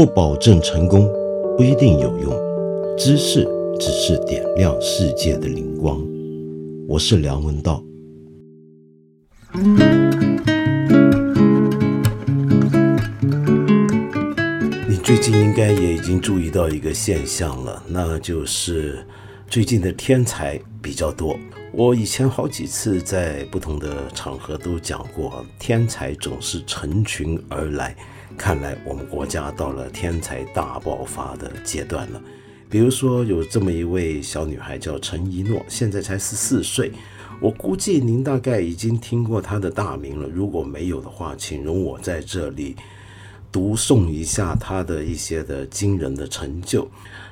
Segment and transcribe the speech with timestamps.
[0.00, 1.06] 不保证成功，
[1.58, 2.32] 不一定有用。
[2.96, 3.46] 知识
[3.78, 6.02] 只是点亮世界的灵光。
[6.88, 7.84] 我是梁文道。
[14.88, 19.06] 你最近应该也已经注意到一个现象了，那就是
[19.48, 21.38] 最近的天才比较多。
[21.74, 27.94] 我以前好几次在不同的场合都讲过，天才总是成群而来。
[28.36, 32.22] 看来我们国家到了天才大爆发的阶段了。
[32.68, 36.92] 比如说，有这么一位小女孩叫陈一诺，现在才十四岁。
[37.40, 40.28] 我估计您大概已经听过她的大名了。
[40.28, 42.76] 如果没有的话，请容我在这里
[43.50, 46.88] 读诵一下她的一些的惊人的成就。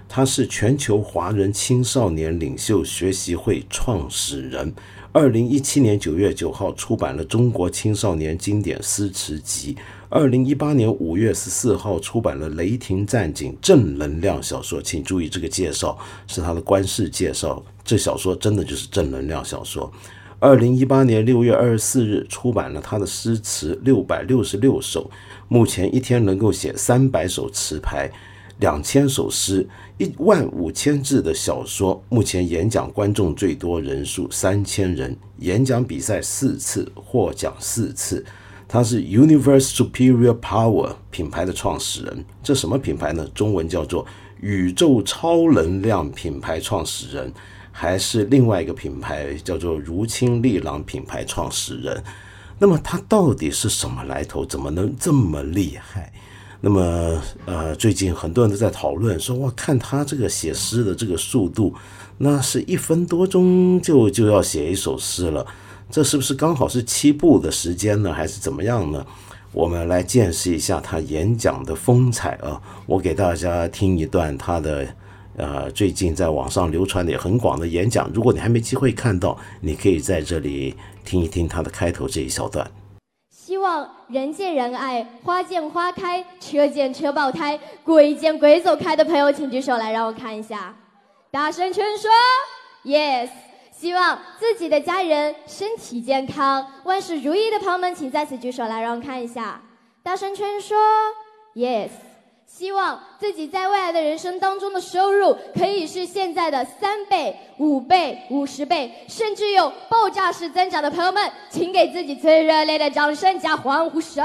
[0.09, 4.75] 她是全球华人青少年领袖学习会创始人。
[5.13, 9.75] 二零一七年九月九号出版了《中国青少年经典诗词集》。
[10.11, 14.81] 二零一八年五月十四号出版了《雷霆战警》正能量小说。
[14.81, 17.63] 请注意，这个介绍是他的官式介绍。
[17.85, 19.93] 这小说真的就是正能量小说。
[20.39, 25.11] 二零一八年六月二十四日出版了他的诗词六百六十六首。
[25.47, 28.11] 目前一天能够写三百首词牌。
[28.61, 38.25] 两千首诗，一万五千字的小说，目前演讲观众最多人数三千人，演讲比赛四次，获奖四次。
[38.69, 43.27] 他是 Universe Superior Power 品牌的创始人，这什么品牌呢？
[43.35, 44.07] 中文叫做
[44.41, 47.33] 宇宙超能量品牌创始人，
[47.73, 52.05] 还是另外一个品牌叫做如清利郎品牌创始人。
[52.59, 54.45] 那么他到底是什么来头？
[54.45, 56.13] 怎么能这么厉害？
[56.61, 61.73] 那么，呃，最近很多人都在讨论，说哇，看他这个写诗的这个速度，
[62.19, 65.47] 那是一分多钟就就要写一首诗了，
[65.91, 69.05] 这是不是刚好是七步的时间呢，还是怎么样呢？
[69.53, 72.61] 我们来见识一下他演讲的风采啊！
[72.85, 74.87] 我给大家听一段他的，
[75.39, 78.11] 呃，最近在网上流传的也很广的演讲。
[78.13, 82.71] 如果你还没机会看到，你可以在这里听一听他的开头这一小段。
[83.35, 90.77] 希望人见人爱，花见花开，车见车爆胎，鬼见鬼走开的朋友，请举手来让我看一下。
[91.31, 92.11] 大声劝说
[92.85, 93.48] ，yes。
[93.81, 99.63] 希望自己的家人身体健康，万事如意的朋友们，请再次举手来让我看一下。
[100.03, 100.77] 大声全说
[101.55, 101.91] ，yes。
[102.45, 114.25] 希望自己在未来的人生当中的收入可以是现在的三倍、五倍、五十倍，甚至有爆炸式增长的朋友们，请给自己最热烈的掌声加欢呼声！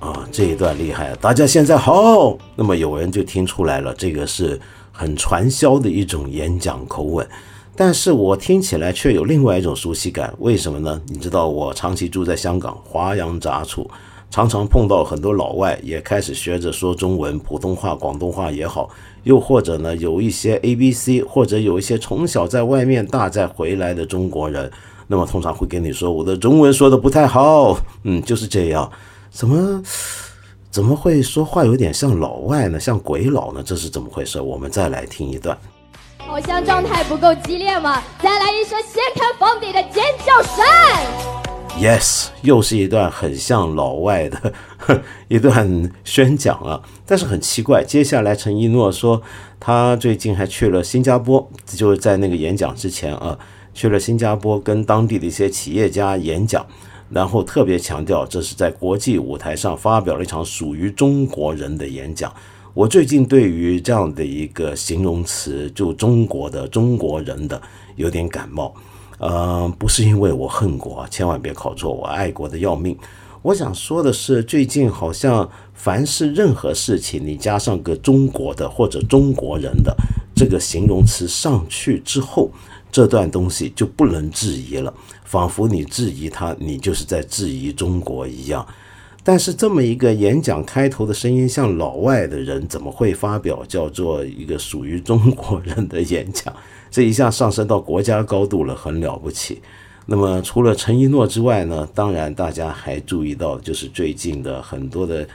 [0.00, 2.36] 啊，这一段厉害，大家现在好。
[2.56, 4.58] 那么有人就听出来了，这个是
[4.90, 7.28] 很传销的一种演讲口吻，
[7.82, 10.34] 但是我听起来却有另外一种熟悉感。
[10.40, 11.00] 为什么呢？
[11.06, 13.90] 你知道，我长期住在香港，华阳杂处。
[14.28, 18.90] 常常碰到很多老外也开始学着说中文，普通话、广东话也好，
[19.22, 24.70] 又或者呢，有一些 A、B、C，或者有一些从小在外面大再回来的中国人，
[25.06, 28.92] 那么通常会跟你说我的中文说的不太好，嗯，就是这样。
[29.30, 29.82] 怎么
[30.70, 32.78] 怎么会说话有点像老外呢？
[32.78, 33.62] 像鬼佬呢？
[33.64, 34.38] 这是怎么回事？
[34.38, 35.56] 我们再来听一段。
[36.30, 40.64] 好像状态不够激烈嘛，再来一声掀开房顶的尖叫声。
[41.76, 44.52] Yes，又是一段很像老外的
[45.26, 46.80] 一段宣讲啊！
[47.04, 49.20] 但是很奇怪，接下来陈一诺说
[49.58, 53.36] 他最近还去了新加坡，就是在那个演讲之前啊，
[53.74, 56.64] 去了新加坡跟当地的一些企业家演讲，
[57.10, 62.32] 然后特别强调这是在国际舞台上发表了一场属于中国人的演讲。
[62.72, 67.60] 我最近对于这样的一个形容词，就中国的中国人的
[67.96, 68.72] 有点感冒。
[69.18, 72.96] 呃，不是因为我恨国，千万别考错，我爱国的要命。
[73.42, 79.94] 我想说的是，最近好像凡是任何事情，你加上个中国的或者中国人的
[80.34, 82.50] 这个形容词上去之后，
[82.92, 84.94] 这段东西就不能质疑了，
[85.24, 88.64] 仿佛你质疑他，你就是在质疑中国一样。
[89.22, 96.54] 但是这么一个演讲开头的声音像老外的人，怎么会发表叫做一个属于中国人的演讲？
[96.90, 99.60] 这一下上升到国家高度了，很了不起。
[100.06, 101.88] 那么除了陈一诺之外呢？
[101.94, 105.28] 当然大家还注意到，就是最近的很多的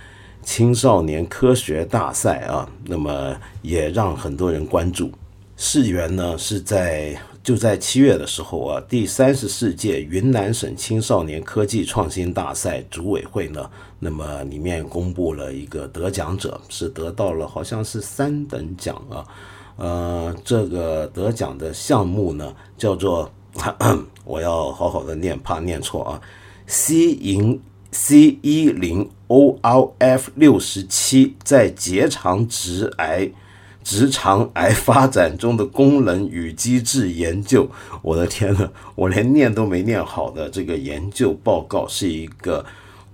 [0.44, 5.10] 青少年科学大赛啊，那么也让很多人关注。
[5.58, 13.70] 事源呢是在就在七月的时候啊，第三十四届云南省青少年科技创新大赛组委会呢，
[14.00, 19.26] 那么里面公布了一个得奖者，是得到了好像是三等奖啊。
[19.78, 23.32] 呃，这个得奖的项目呢，叫做
[24.26, 26.22] 我要好好的念，怕念错啊。
[26.68, 27.62] C 银
[27.92, 33.32] C 一零 O R F 六十七在结肠直癌。
[33.86, 37.70] 直肠癌发展中的功能与机制研究，
[38.02, 42.66] 我的天呐，我连念都没念好的这个研究报告是一个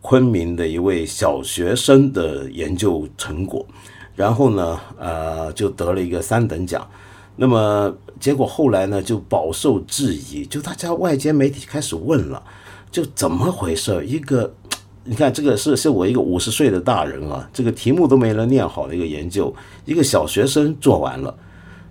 [0.02, 3.68] 昆明的一位小学生的研究成果，
[4.16, 6.90] 然后呢，呃，就得了一个三等奖。
[7.36, 12.42] 那么结果后来呢，就饱受质疑，就大家外间媒体开始问了，
[12.90, 14.06] 就怎么回事？
[14.06, 14.56] 一个。
[15.04, 19.54] 你看，这个是是我一个五十岁的大人啊，这个题目都没能念好的一个研究，
[19.86, 21.36] 一个小学生做完了，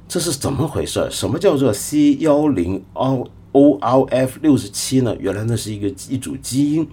[0.09, 1.09] 这是怎么回事？
[1.11, 5.17] 什么叫做 C 幺零 O O R F 六十七呢？
[5.19, 6.87] 原来那是一个一组基因。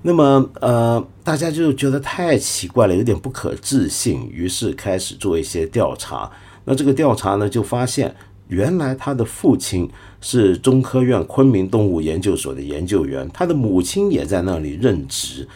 [0.00, 6.30] 那么呃，大家就觉得太奇怪了，有点不可置信，于是开始做一些调查。
[6.64, 8.14] 那这个调查呢，就发现
[8.52, 9.90] 原来他的父亲。
[10.24, 15.48] 是中科院昆明动物研究所的研究员，他的母亲也在那里任职。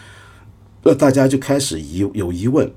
[0.82, 2.69] 那大家就开始疑有疑问：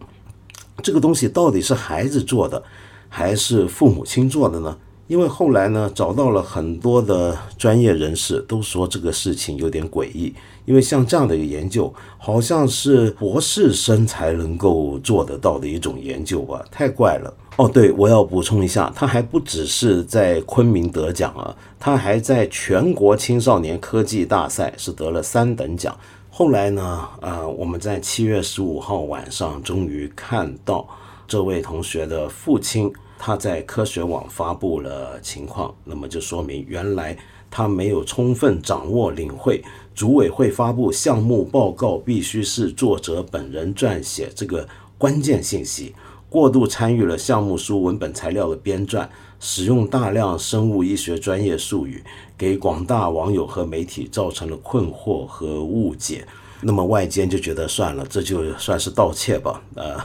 [0.84, 2.62] 这个东西到底是孩子做的，
[3.08, 4.78] 还是父母亲做的呢？
[5.08, 10.32] 因为后来呢，找到了很多的专业人士，都说这个事情有点诡异。
[10.66, 17.34] 因为像这样的一个研究，好像是博士生才能够做得到的一种研究吧，太怪了。
[17.60, 25.94] 哦，对，我要补充一下，他还不只是在昆明得奖啊，他还在全国青少年科技大赛是得了三等奖。
[26.30, 30.88] 后来呢，呃，我们在七月十五号晚上终于看到
[31.28, 37.18] 这位同学的父亲，他在科学网发布了情况，那么就说明原来
[37.52, 39.62] 他没有充分掌握领会。
[39.94, 44.66] 组委会发布项目报告必须是作者本人撰写这个
[44.98, 45.94] 关键信息，
[46.30, 49.08] 过度参与了项目书文本材料的编撰，
[49.40, 52.04] 使用大量生物医学专业术语，
[52.38, 56.24] 给广大网友和媒体造成了困惑和误解。
[56.62, 59.62] 那么外间就觉得算了，这就算是盗窃吧？
[59.76, 59.98] 呃，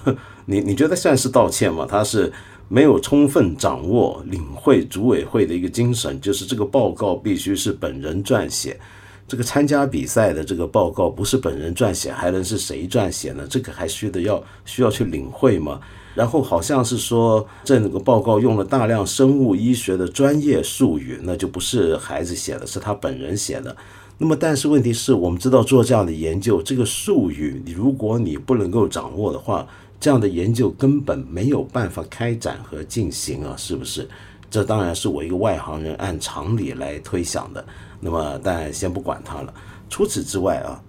[0.46, 1.86] 你你觉得算是盗窃吗？
[1.86, 2.32] 他是
[2.68, 8.80] 没有充分掌握领会组委会的一个精神，就是这个报告必须是本人撰写。
[9.26, 13.46] 这个参加比赛的这个报告不是本人撰写，还能是谁撰写呢？
[13.50, 15.80] 这个还需得要需要去领会吗？
[16.14, 23.76] 然后好像是说这个报告用了大量生物医学的专业术语，那就不是孩子写的，是他本人写的。
[24.18, 29.66] 那么，但是问题是我们知道做这样的研究，这个术语如果你不能够掌握的话，
[29.98, 34.08] 这样的研究根本没有办法开展和进行啊，是不是？
[34.48, 37.64] 这当然是我一个外行人按常理来推想的。
[37.98, 39.52] 那么，但先不管它了。
[39.90, 40.80] 除此之外啊，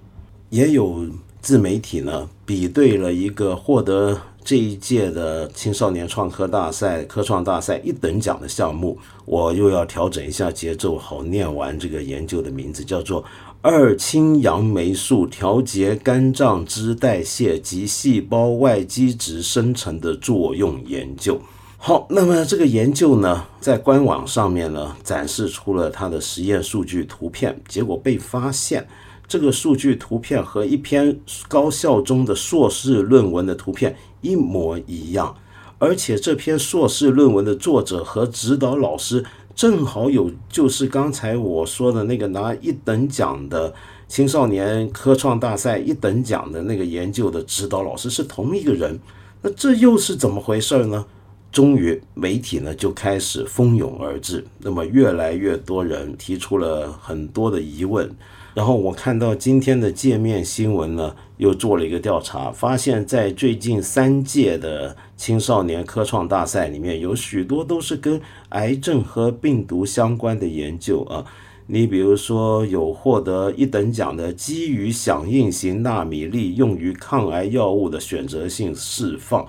[0.52, 1.08] 也有
[1.42, 8.96] 自媒体呢比对了一个获得这一届的青少年创科大赛、科创大赛一等奖的项目。
[9.26, 13.26] 我又要调整一下节奏，好念完这个研究的名字，叫做
[13.64, 21.42] 二氢杨霉素调节肝脏脂代谢及细胞外基质生成的作用研究。
[21.78, 28.88] 好，那么这个研究呢，在官网上面呢展示出了它的实验数据图片，结果被发现，
[29.28, 33.96] 这个数据图片和一篇高校中的硕士论文的图片
[34.26, 35.36] 一模一样，
[35.78, 39.24] 而且这篇硕士论文的作者和指导老师
[39.54, 43.74] 正好有，就是刚才我说的那个拿一等奖的
[44.08, 49.00] 青少年科创大赛一等奖的那个研究的指导老师是同一个人，
[49.44, 51.06] 那这又是怎么回事呢？
[51.52, 58.14] 终于，媒体呢就开始蜂拥而至，那么越来越多人提出了很多的疑问。
[58.54, 71.26] 然后我看到今天的界面新闻呢，又做了一个调查，发现，在最近三届的青少年科创大赛里面，有许多都是跟癌症和病毒相关的研究啊。
[71.68, 79.46] 你比如说，有获得一等奖的基于响应型纳米粒用于抗癌药物的选择性释放。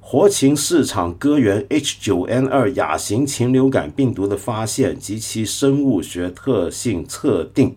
[0.00, 7.76] 活禽市场歌源 H9N2 亚型禽流感病毒的发现及其生物学特性测定，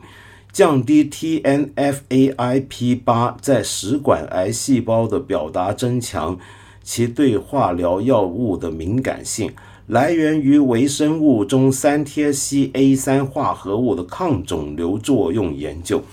[0.54, 6.38] 降低 TNFAIP8 在食管癌细胞的表达，增强
[6.84, 9.54] 其对化疗药物的敏感性，
[9.88, 16.04] 来源于微生物中三萜烯 A3 化合物的抗肿瘤作用研究。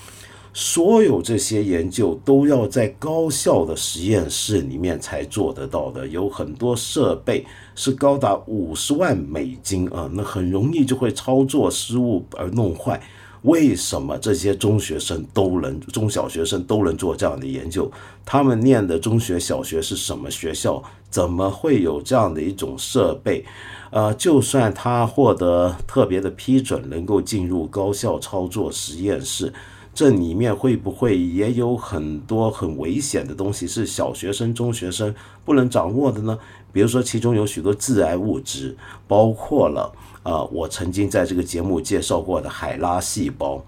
[0.54, 13.00] 所有这些研究都要在高校的实验室里面才做得到的，有很多设备是高达五十万美金啊，那很容易就会操作失误而弄坏。
[13.42, 17.90] 为什么这些中学生都能、中小学生都能做这样的研究？
[18.24, 20.82] 他们念的中学、小学是什么学校？
[21.10, 23.44] 怎么会有这样的一种设备？
[23.90, 29.52] 呃，就算他获得特别的批准，能够进入高校操作实验室。
[29.94, 35.12] 这里面会不会也有很多很危险的东西是小学生、中学生
[35.44, 36.38] 不能掌握的呢？
[36.70, 38.76] 比如说，其中有许多致癌物质，
[39.08, 39.90] 包括了
[40.22, 43.64] 啊，我曾经在这个节目介绍过的海拉细胞。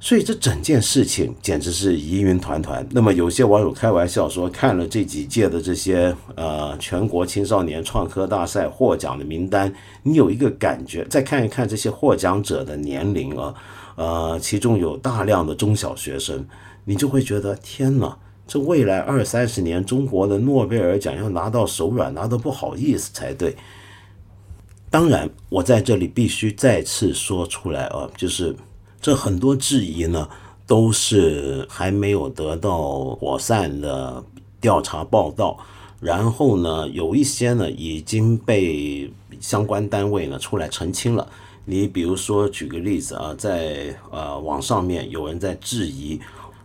[0.00, 2.86] 所以这整件事情简直是疑云团团。
[2.92, 13.52] 那么有些网友开玩笑说，看了这几届的这些呃全国青少年创科大赛获奖的名单，你有一个感觉，再看一看这些获奖者的年龄啊，
[13.96, 16.46] 呃，其中有大量的中小学生，
[16.84, 18.16] 你就会觉得天哪，
[18.46, 23.56] 这未来二三十年中国的诺贝尔奖要拿到手软，拿得不好意思才对。
[24.90, 28.54] 当然，我在这里必须再次说出来啊，就是。
[29.00, 30.28] 这很多质疑呢，
[30.66, 34.24] 都是还没有得到妥善的
[34.60, 35.56] 调查报道，
[36.00, 41.24] 然后呢，有一些呢已经被相关单位呢出来澄清了。
[41.64, 46.20] 你比如说，举个例子啊，在呃网上面有人在质疑，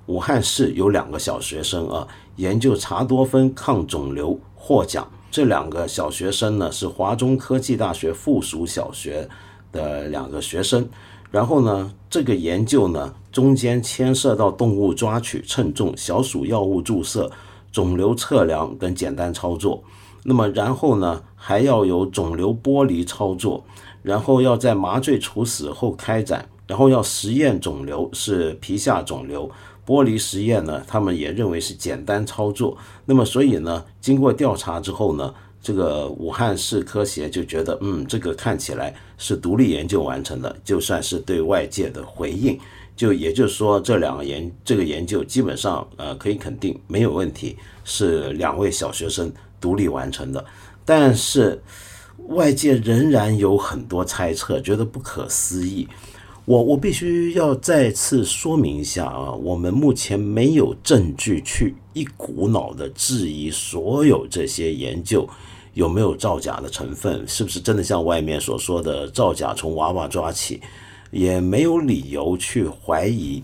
[0.08, 9.28] 武汉市有两个小学生啊研究茶多酚抗肿瘤获奖，这两个小学生呢是华中科技大学附属小学
[9.72, 10.88] 的两个学生。
[11.32, 17.32] 然后呢，这个研究呢，中间牵涉到动物抓取、称重、小鼠药物注射、
[17.72, 19.84] 肿瘤测量等简单操作。
[20.22, 23.66] 那么，然后呢，还要有肿瘤剥离操作，
[24.04, 29.50] 然后要在麻醉处死后开展，然后要实验肿瘤是皮下肿瘤
[29.86, 32.78] 剥离实验呢，他们也认为是简单操作。
[33.06, 35.34] 那么，所以呢，经过调查之后呢。
[35.66, 42.60] 这个武汉市科协就觉得，嗯，这个看起来是独立研究完成的，就算是对外界的回应。
[42.98, 50.44] 就也就是说，这两个研这个研究基本上，呃，可以肯定没有问题，是两位小学生独立完成的。
[50.84, 51.64] 但是
[52.28, 55.88] 外界仍然有很多猜测，觉得不可思议。
[56.46, 65.28] 我我必须要再次说明一下啊，我们目前没有证据去一股脑的质疑所有这些研究。
[65.74, 67.28] 有没有造假的成分？
[67.28, 70.62] 是不是真的像外面所说的造假从娃娃抓起？
[71.10, 73.42] 也没有理由去怀疑，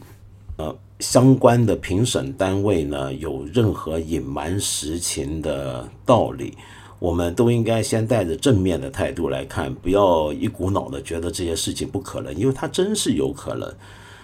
[0.57, 6.53] 呃，相关的评审单位呢有任何隐瞒实情的道理。
[6.99, 13.73] 我们都应该先带着正面的态度来看，不要一股脑的觉得这些事情不可能，因为它真是有可能。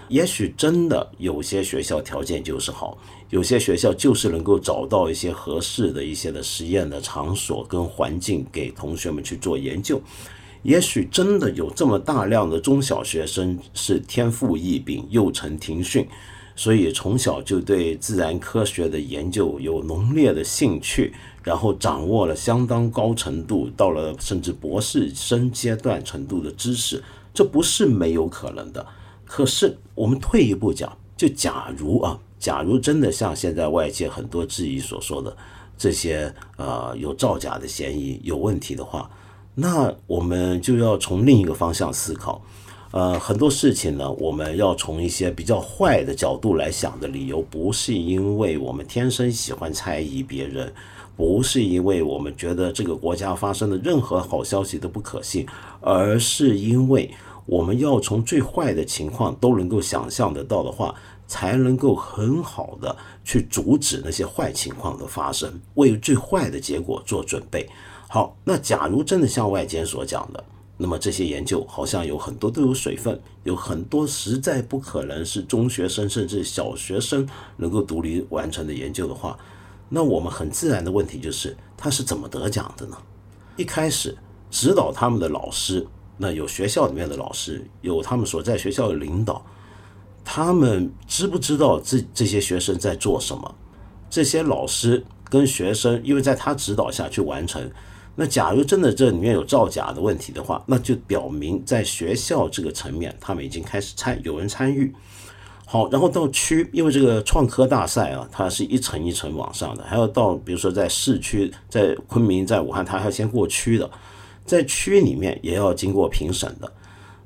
[0.07, 2.95] 也许真的有些学校条件就是好，
[3.31, 9.99] 有些学校就是能够找到一些合适的一些的实验的场所跟环境给同学们去做研究。
[10.61, 16.07] 也许真的有这么大量的中小学生是天赋异禀，幼承庭训，
[16.55, 21.13] 所以从小就对自然科学的研究有浓烈的兴趣，
[21.45, 27.01] 然后掌握了相当高程度，到了甚至博士生阶段程度的知识，
[27.35, 28.83] 这不是没有可能的。
[29.23, 35.37] 可是，我们退一步讲，就假如啊，假如真的像现在外界很多质疑所说的
[35.77, 39.07] 这些呃有造假的嫌疑、有问题的话，
[39.53, 42.41] 那我们就要从另一个方向思考。
[42.91, 50.73] 呃，很多事情呢，我们要从一些比较坏的角度来想的理由，不是因为我们天生喜欢猜疑别人，
[51.15, 55.45] 不是因为我们觉得这个国家发生的任何好消息都不可信，
[55.81, 57.11] 而是因为。
[57.47, 60.95] 我们要从最坏的情况都能够想象得到的话，
[61.27, 67.69] 才能够很好的去阻止那些坏情况的发生，为最坏的结果做准备。
[68.09, 70.43] 好，那假如真的像外间所讲的，
[70.77, 79.37] 那么这些研究好像有很多都有水分，有很多实在不可能是中学生甚至小学生能够独立完成的研究的话，
[79.89, 82.97] 那我们很自然的问题就是，他是怎么得奖的呢？
[83.55, 84.17] 一开始
[84.49, 85.85] 指导他们的老师。
[86.17, 89.45] 那有学校里面的老师，有他们所在学校的领导，
[90.23, 93.55] 他们知不知道这这些学生在做什么？
[94.09, 97.69] 这些老师跟学生，因为在他指导下去完成。
[98.15, 104.95] 那假如真的这里面有造假的问题的话，那就表明在学校这个层面，他们已经开始参有人参与。
[105.65, 113.89] 好，然后到区，因为这个创科大赛啊，它是一层一层往上的，还要到比如说在市区，在昆明，在武汉，它还要先过区的。
[114.45, 116.71] 在区里面也要经过评审的，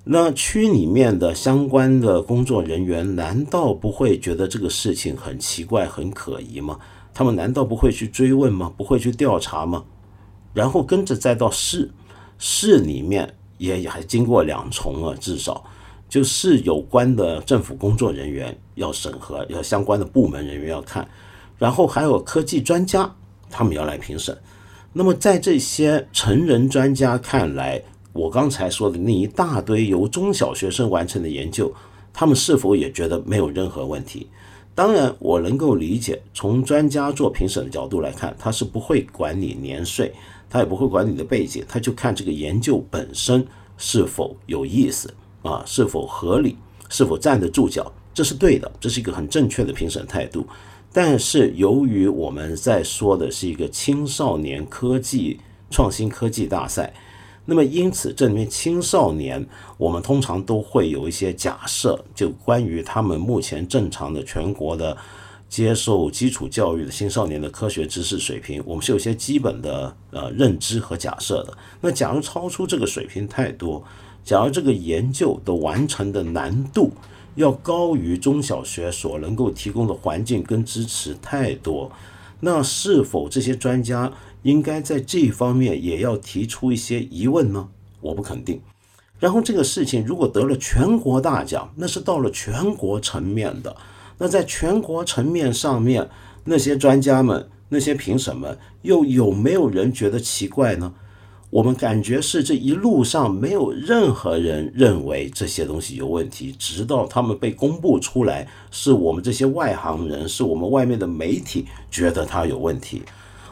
[0.05, 6.79] 那区里面的相关的工作人员难道不会觉得这个事情很奇怪、很可疑吗？
[7.13, 8.71] 他们难道不会去追问吗？
[8.77, 9.83] 不会去调查吗？
[10.53, 11.91] 然后跟着再到市，
[12.37, 15.61] 市里面也还经过两重啊，至少
[16.09, 21.07] 就是有关的政府工作人员要审核，要相关的部门人员要看，
[21.57, 23.15] 然后还有科技专家，
[23.49, 24.37] 他们要来评审。
[24.91, 27.79] 那么，在这些成人专家看来，
[28.11, 31.71] 我刚才说的那一大堆由中小学生完成的研究，
[32.11, 34.27] 他们是否也觉得没有任何问题？
[34.73, 40.11] 当然，我能够理解，从专家做评审的角度来看，他是不会管你年岁，
[40.49, 43.45] 他也不会管你的背景，他就看这个研究本身
[43.77, 46.57] 是否有意思啊，是否合理，
[46.89, 50.45] 是否站得住脚，这是对的，这是一个很正确的评审态度。
[50.91, 56.93] 但是，由于我们在说的是一个青少年科技创新科技大赛。
[57.45, 59.43] 那么，因此这里面青少年，
[59.77, 64.95] 我们通常都会有一些假设，就关于他们目前正常的全国的
[65.47, 71.57] 接受基础教育的青少年的科学知识水平，我们是有些基本的呃认知和假设的。
[71.81, 73.83] 那假如超出这个水平太多，
[74.23, 76.91] 假如这个研究的完成的难度
[77.35, 81.91] 要高于中小学所能够提供的环境跟支持太多，
[82.41, 84.11] 那是否这些专家？
[84.43, 87.67] 应该在这一方面也要提出一些疑问呢？
[87.99, 88.61] 我不肯定。
[89.19, 93.75] 然后这个事情如果得了全国大奖，那是到了全国层面的。
[94.17, 96.09] 那在全国层面上面，
[96.45, 100.93] 那些专家们、那些评审们，又有没有人觉得奇怪呢？
[101.49, 113.01] 我们感觉是这一路上没有任何人认为这些东西有问题，直到他们被公布出来，是我们这些外行人，是我们外面的媒体觉得它有问题。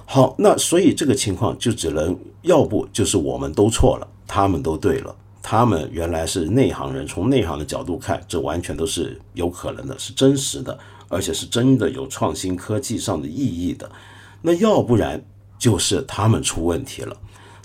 [0.06, 10.78] 好，那所以这个情况就只能要不就是我们都错了，他们都对了，他们原来是内行人，从内行的角度看，这完全都是有可能的，是真实的，
[11.10, 13.90] 而且是真的有创新科技上的意义的。
[14.44, 15.20] 那要不然
[15.58, 17.18] 就是他们出问题了。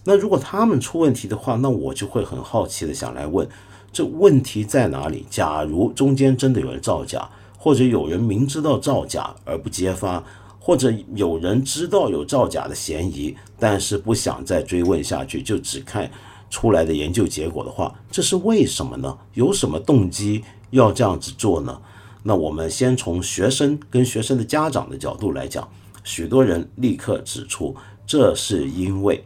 [0.05, 3.49] 那如果他们出问题的话，那我就会很好奇的想来问，
[3.93, 5.27] 这问题在哪里？
[5.31, 7.29] 假如中间真的有人造假，
[7.59, 10.23] 或者有人明知道造假而不揭发。
[10.65, 16.09] 或者有人知道有造假的嫌疑，但是不想再追问下去，就只看
[16.51, 19.19] 出来的研究结果的话，这是为什么呢？
[19.35, 21.81] 有什么动机要这样子做呢？
[22.23, 25.69] 那我们先从学生跟学生的家长的角度来讲，
[26.05, 27.75] 许多人立刻指出，
[28.07, 29.25] 这是因为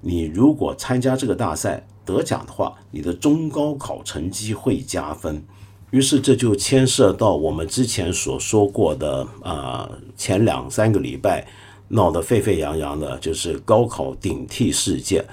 [0.00, 5.42] 你如果参加这个大赛得奖的话，你的中高考成绩会加分。
[5.90, 11.46] 于是这就牵涉到我们之前所说过的啊，前两三个礼拜
[11.88, 15.24] 闹得沸沸扬扬的，就是高考顶替事件。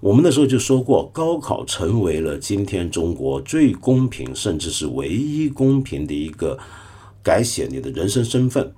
[0.00, 6.58] 我们那时候就说过，高考成为了今天中国最公平，甚至是唯一公平的一个
[7.22, 8.72] 改写你的人生身份，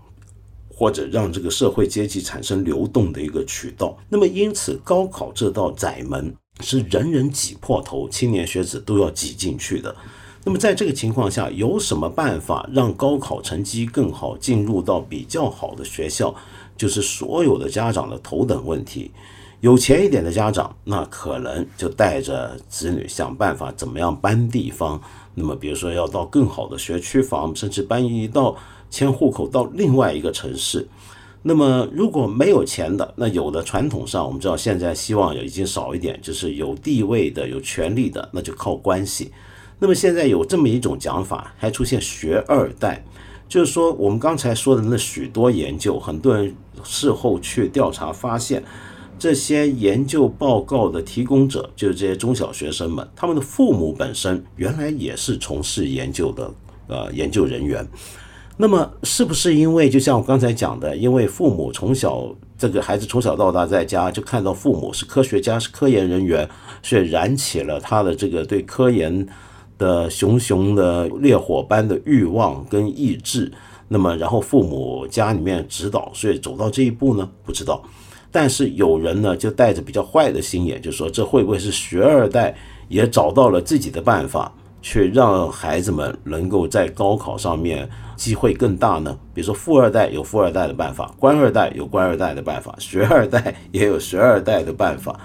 [0.80, 3.94] 或者让这个社会阶级产生流动的一个渠道。
[4.08, 9.94] 那么，因此高考这道窄门是人人挤破头，青年学子都要挤进去的。
[10.42, 16.34] 那么在这个情况下，有什么办法让高考成绩更好，进入到比较好的学校，
[16.78, 19.10] 就是所有的家长的头等问题。
[19.60, 24.98] 有钱一点的家长，那可能就带着子女想办法怎么样搬地方。
[25.34, 28.56] 那么比如说要到更好的学区房，甚至搬移到
[28.90, 30.86] 迁户口到另外一个城市。
[31.42, 39.32] 那么如果没有钱的，那有的传统上我们知道现在希望也已经少一点，就是有地位的、有权利的，那就靠关系。
[39.78, 43.02] 那么现在有这么一种讲法，还出现学二代，
[43.48, 48.62] 就是说我们刚才说的那许多研究，很多人事后去调查发现，
[49.18, 56.52] 这些研究报告的提供者，就是这些中小学生们，他们的父母本身原来也是从事研究的
[56.86, 57.86] 呃研究人员。
[58.60, 66.46] 那么是不是因为就像我刚才讲的，因为父母从小这个孩子从小到大在家就看到父母是科学家是科研人员，
[66.82, 69.26] 所以燃起了他的这个对科研。
[69.78, 73.50] 的熊熊的烈火般的欲望跟意志，
[73.88, 77.26] 那么然后父母家里面指导，所以走到这一步呢？
[77.46, 77.82] 不知道。
[78.30, 82.54] 但是有人呢，就带着比较坏的心眼，就说这会不会是学二代
[82.88, 87.88] 也找到了自己的办法，去让孩子们能够在高考上面
[88.20, 89.18] 机会更大呢？
[89.32, 95.18] 比如说富二代有富二代的办法，官二代有官二代的办法，学二代也有学二代的办法。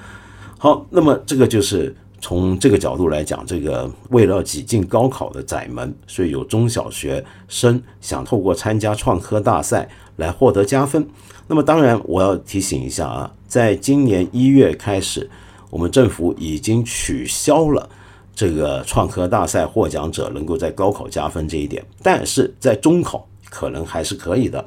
[0.58, 1.94] 好，那么这个就是。
[2.22, 11.08] 从这个角度来讲，这个为了挤进高考的窄门，所以有中小学生想透过参加创科大赛来获得加分。
[11.46, 15.30] 那么，当然我要提醒一下啊，在今年一月开始，
[15.70, 17.88] 我们政府已经取消了
[18.36, 24.64] 这个创科大赛获奖者能够在高考加分这一点，但是在中考可能还是可以的。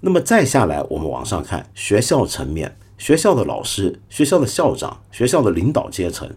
[0.00, 6.30] 那么再下来，我们往上看学校层面，学校的老师、学校的校长、学校的领导阶层。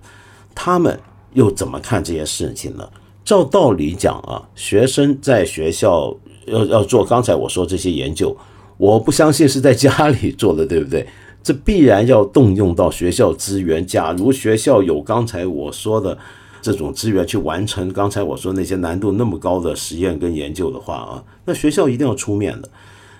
[0.55, 0.97] 他们
[1.33, 2.89] 又怎么看这些事情呢？
[3.25, 8.35] 照道理讲啊，学生在学校要要做刚才我说这些研究，
[8.77, 11.05] 我不相信是在家里做的，对不对？
[11.47, 13.87] 这必然要动用到学校资源。
[13.87, 16.17] 假如学校有刚才我说的
[16.61, 22.69] 这种资源去完成刚才我说那些难度那么高的实验跟研究的话啊，那学校一定要出面的。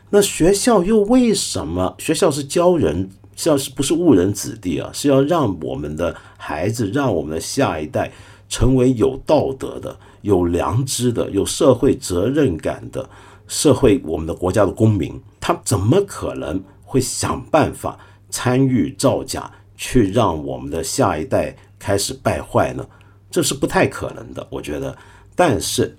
[0.10, 1.96] 那学校又为什么？
[2.00, 4.90] 学校是教人，像是不是误人子弟啊？
[4.92, 8.12] 是要让我们的孩子，让我们的下一代
[8.50, 13.10] 成为有道德的、有良知的、有社会责任感的
[13.48, 15.18] 社会，我们的国家的公民。
[15.40, 17.98] 他怎么可能会想办法
[18.30, 22.86] 参与造假，去让我们的下一代开始败坏呢？
[23.30, 24.98] 这是不太可能的，我觉得。
[25.36, 25.96] 但是，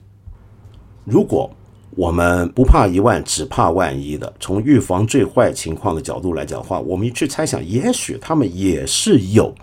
[1.04, 1.50] 如果
[1.90, 9.54] 我们不怕一万，只怕万一的，从预防最坏情况的角度来讲的话，我们去猜想，也许他们也是有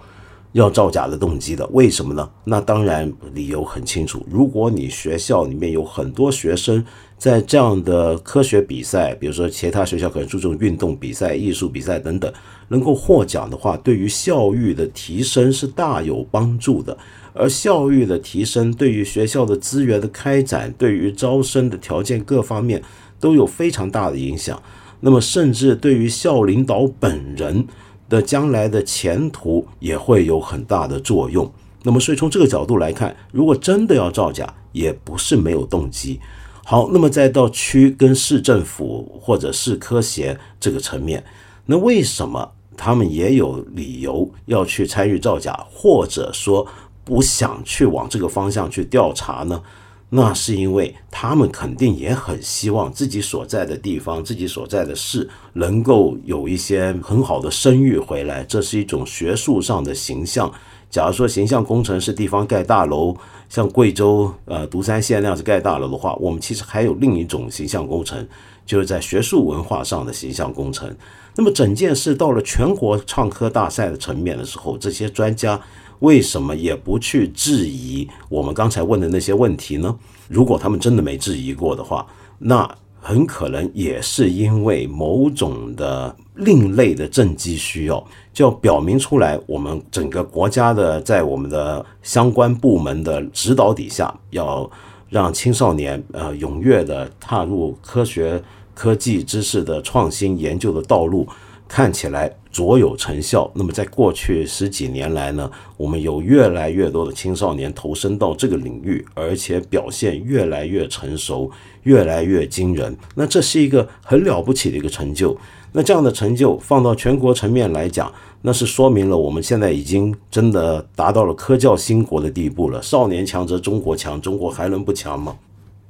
[0.56, 1.68] 要造假的动机的。
[1.74, 2.30] 为什么呢？
[2.46, 4.26] 那当然理由很清楚。
[4.32, 6.82] 如果你学校里面有很多学生
[7.18, 12.32] 在这样的科学比赛，比如说其他学校可能注重运动比赛、艺术比赛等等，
[12.70, 16.98] 能够获奖的话，对于校誉的提升是大有帮助的。
[17.34, 22.82] 而教育的提升，对于学校的资源的开展，对于招生的条件各方面
[23.20, 24.58] 都有非常大的影响。
[25.02, 27.68] 那么，甚至对于校领导本人
[28.16, 31.52] 的将来的前途也会有很大的作用。
[31.84, 36.20] 那么，所以从这个角度来看，如果真的要造假，也不是没有动机。
[36.64, 41.24] 好，那么再到区跟市政府或者市科协这个层面，
[41.66, 46.66] 那为什么他们也有理由要去参与造假，或者说？
[47.06, 49.62] 不想去往这个方向去调查呢，
[50.10, 58.44] 那是因为他们肯定也很希望自己所在的地方、自己所在的市能够有一些很好的声誉回来。
[58.44, 60.50] 这是一种学术上的形象。
[60.90, 63.18] 假如说形象工程是地方盖大楼，
[63.50, 68.26] 像贵州呃独山县那样子盖大楼的话，我们其实还有另一种形象工程，
[68.66, 70.96] 就是在学术文化上的形象工程。
[71.36, 75.60] 那么整件事到了全国创科大赛的层面的时候，这些专家。
[76.00, 79.96] 为什么也不去质疑我们刚才问的那些问题呢？
[80.28, 82.06] 如果他们真的没质疑过的话，
[82.40, 88.04] 那很可能也是因为某种的另类的政绩需要，
[88.34, 94.70] 就要表明出来，我们整个国家的在我们的相关部门的指导底下，要
[95.10, 101.28] 让青少年呃踊跃的踏入科学科技知识的创新研究的道路。
[101.68, 103.52] 看起来卓有成效。
[103.54, 111.52] 那么，在过去十几年来呢，我们有越来越多的青少年投身到这个领域，而且表现越来越成熟，
[111.84, 112.96] 越来越惊人。
[113.14, 115.38] 那这是一个很了不起的一个成就。
[115.74, 118.10] 那这样的成就放到全国层面来讲，
[118.44, 122.82] 那是说明了我们现在已经真的达到了科教兴国的地步了。
[122.82, 125.36] 少年强则中国强，中国还能不强吗？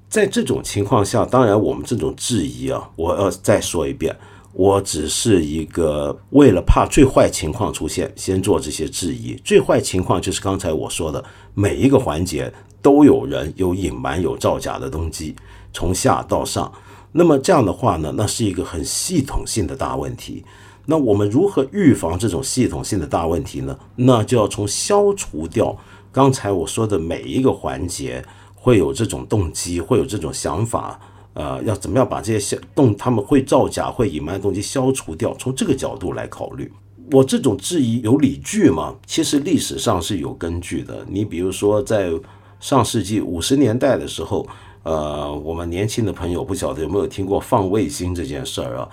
[0.10, 4.15] 在这种情况下，当然我们这种质疑啊，我要再说一遍。
[4.58, 9.36] 我只是一个为了怕最坏情况出现，先做这些质疑。
[9.44, 11.22] 最坏情况就是刚才我说的，
[11.54, 15.36] 每一个环节都有人有隐瞒、有造假的动机，
[15.74, 16.72] 从下到上。
[17.12, 20.46] 那么这样的话呢，那是一个很系统性的大问题。
[20.86, 23.78] 那我们如何预防这种系统性的大问题呢？
[23.98, 25.78] 那就要从消除掉
[26.13, 30.98] 刚才我说的每一个环节会有这种动机、会有这种想法。
[31.36, 35.36] 呃，要怎么样把这些动他们会造假、会隐瞒的东西消除掉？
[35.36, 36.71] 从这个角度来考虑，
[37.12, 38.95] 我这种质疑有理据吗？
[39.06, 41.06] 其实历史上是有根据的。
[41.10, 42.10] 你比如说，在
[42.62, 44.48] 上世纪五十年代的时候，
[44.84, 48.88] 呃，我们年轻的朋友不晓得有没有听过放卫星这件事儿啊？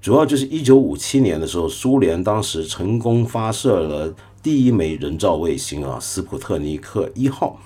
[0.00, 7.58] 主要就是一九五七年的时候，苏联当时成功发射了第一枚人造卫星啊，斯普特尼克一号。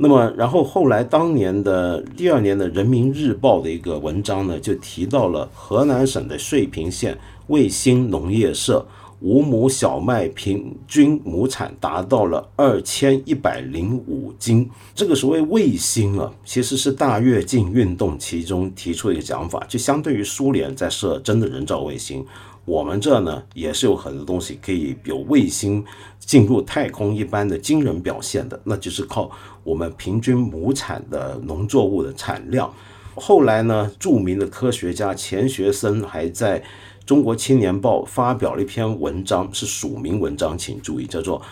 [0.00, 8.86] 那么，然后后来当年的第二年的《人民日报》的一个文章呢，就提到了河南省的遂平县卫星农业社
[9.20, 14.70] 五亩小麦平均亩产达到了二千一百零五斤。
[14.94, 22.24] 这个所谓卫星啊，其实是大跃进运动其中提出的一个讲法，就相对于苏联在设真的人造卫星。
[22.64, 25.82] 我们这呢也是有很多东西可以有卫星
[26.28, 29.30] 进入太空一般的惊人表现的，那就是靠
[29.64, 32.70] 我们平均亩产的农作物的产量。
[33.14, 36.62] 后来呢，著名的科学家钱学森还在
[37.06, 41.40] 中国青年报发表了一篇文章，是署名文章，请注意，叫做《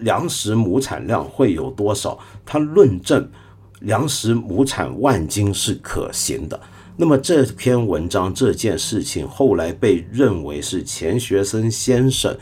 [0.00, 2.10] 粮食亩产量会有多少》，
[2.44, 3.26] 他论证
[3.80, 6.60] 粮食亩产万斤是可行的。
[6.98, 12.36] 那么这篇文章这件事情后来被认为是钱学森先生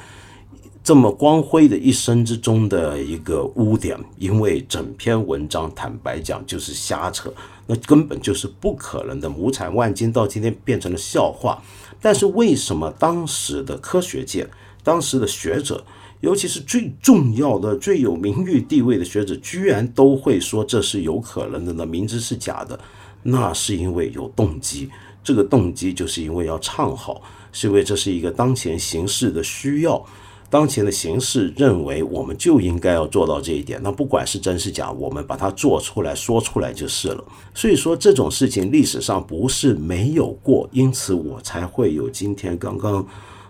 [0.87, 7.29] 这么光辉的一生之中的一个污点，因为整篇文章坦白讲就是瞎扯，
[7.67, 9.29] 那根本就是不可能的。
[9.29, 11.61] 亩产万斤到今天变成了笑话，
[12.01, 14.49] 但是为什么当时的科学界、
[14.85, 15.85] 当时的学者
[16.21, 21.85] 尤其是最重要的、最有名誉地位的学者，居然都会说这是有可能的呢？
[21.85, 22.79] 明知是假的，
[23.25, 24.89] 那是因为有动机。
[25.25, 27.21] 这个动机就是因为要唱好，
[27.51, 30.07] 是因为这是一个当前形势的需要。
[30.49, 33.81] 当前的形势认为，我们就应该要做到这一点。
[33.83, 37.25] 那不管是真是假，我们把它做出来说出来就是了。
[37.55, 43.07] 所以说这种事情历史上不是没有过，因此我才会有今天刚刚。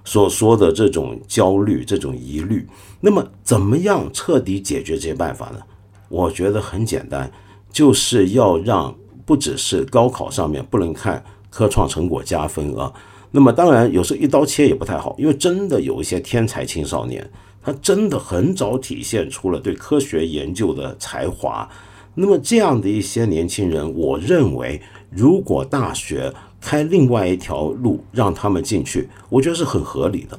[0.08, 2.64] 所说的这种焦虑、这种疑虑，
[3.00, 5.58] 那么怎么样彻底解决这些办法呢？
[6.08, 7.28] 我觉得很简单，
[7.72, 12.92] 就是要让不只是高考上面不能看科创成果加分啊。
[13.30, 17.30] 那么当然有时候一刀切也不太好，因为真的有一些天才青少年，
[17.62, 21.68] 他真的很早体现出了对科学研究的才华。
[22.14, 26.32] 那么这样的一些年轻人，我认为如果大学。
[26.58, 30.36] 开另外一条路让他们进去，我觉得是很合理的。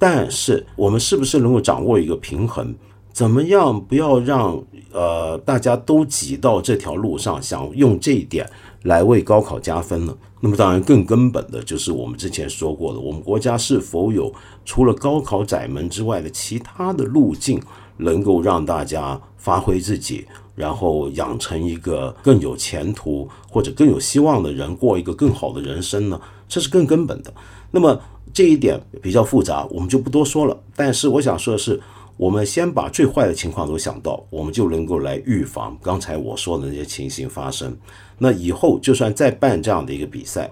[0.00, 2.74] 但是我们是不是能够掌握一个平衡？
[3.12, 8.50] 怎么样不要让呃大家都挤到这条路上，想用这一点
[8.82, 10.16] 来为高考加分呢？
[10.40, 14.32] 那么当然更根本的就是我们之前说过的，我们国家是否有
[14.64, 17.60] 除了高考窄门之外的其他的路径，
[17.98, 20.26] 能够让大家发挥自己？
[20.56, 26.20] 然后养成一个更有前途或者更有希望的人，过一个更好的人生呢？
[26.48, 27.32] 这是更根本的。
[27.70, 27.98] 那么
[28.34, 30.58] 这一点比较复杂，我们就不多说了。
[30.76, 31.80] 但是我想说的是，
[32.18, 37.74] 我们先把最坏的情况都想到，我们就能够来预防刚才我说的那些情形发生。
[38.22, 40.50] 那以后就算再办这样的一个比赛，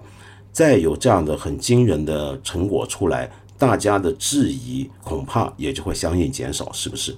[0.51, 7.15] 再有这样的很惊人的成果出来，大家的质疑恐怕也就会相应减少，是不是？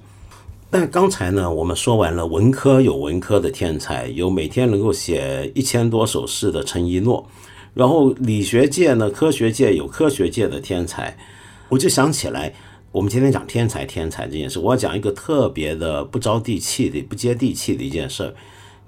[0.69, 7.25] 但刚才呢，我们说完了文科有文科的天才，有每天能够写一千多首诗的陈一诺，
[7.73, 11.17] 然后理学界呢，科学界有科学界的天才，
[11.69, 12.53] 我就想起来，
[12.91, 18.35] 我们今天讲天才天才这件事，我要讲一个特别的不着地气的、不接地气的一件事儿。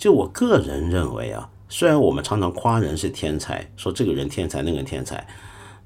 [0.02, 5.24] 就我个人认为啊，虽然我们常常夸人是天才，说这个人天才，那个人天才，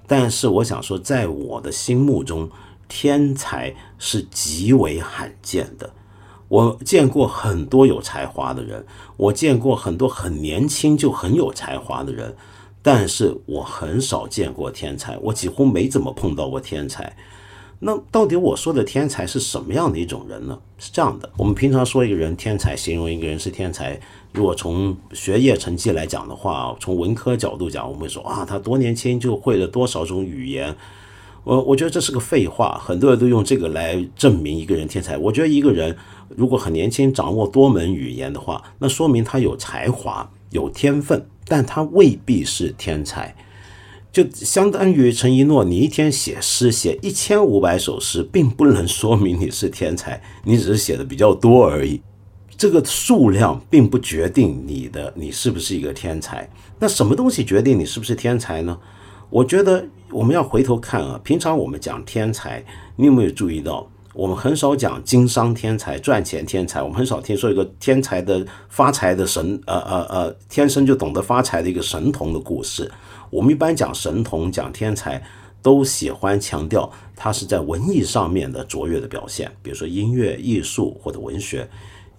[0.07, 2.49] 但是我想说，在我的心目中。
[2.89, 5.91] 天才是极为罕见的。
[6.47, 12.37] 我见过很多有才华的人，我见过很多很年轻就很有才华的人，
[12.81, 17.17] 但是我很少见过天才，我几乎没怎么碰到过天才。
[17.79, 20.59] 那到底我说的天才是什么样的一种人呢？
[20.79, 24.01] 是这样的，我们平常说一个人天才，形容一个人是天才，
[24.33, 30.75] 如果从学业成绩来讲的话，从文科角度讲，我们会说啊，他多年轻就会了多少种语言。
[31.45, 35.17] 我我觉得这是个废话，很多人都用这个来证明一个人天才。
[35.19, 35.97] 我觉得一个人
[36.31, 43.37] 如果很年轻掌握多门语言的话，那说明他有才华、有天分，但他未必是天才。
[44.13, 52.01] 就相当于陈一诺，你一天写诗写一千五百首诗，并不能说明你是天才， 你只是写的比较多而已。
[52.57, 56.49] 这个数量并不决定你的你是不是一个天才。
[56.79, 58.79] 那什么东西决定你是不是天才呢？
[59.31, 59.85] 我觉得。
[60.13, 62.65] 我们要回头看啊，平常我们讲天才，
[62.95, 72.89] 你有没有注意到，我们很少讲经商天才、赚钱天才，我们很少听说一个天才的发财的神，呃呃呃，天生就懂得发财的一个神童的故事。
[73.31, 75.23] 我们一般讲神童、讲天才，
[75.63, 81.69] 都喜欢强调他是在文艺上面的卓越的表现，比如说音乐、艺术或者文学，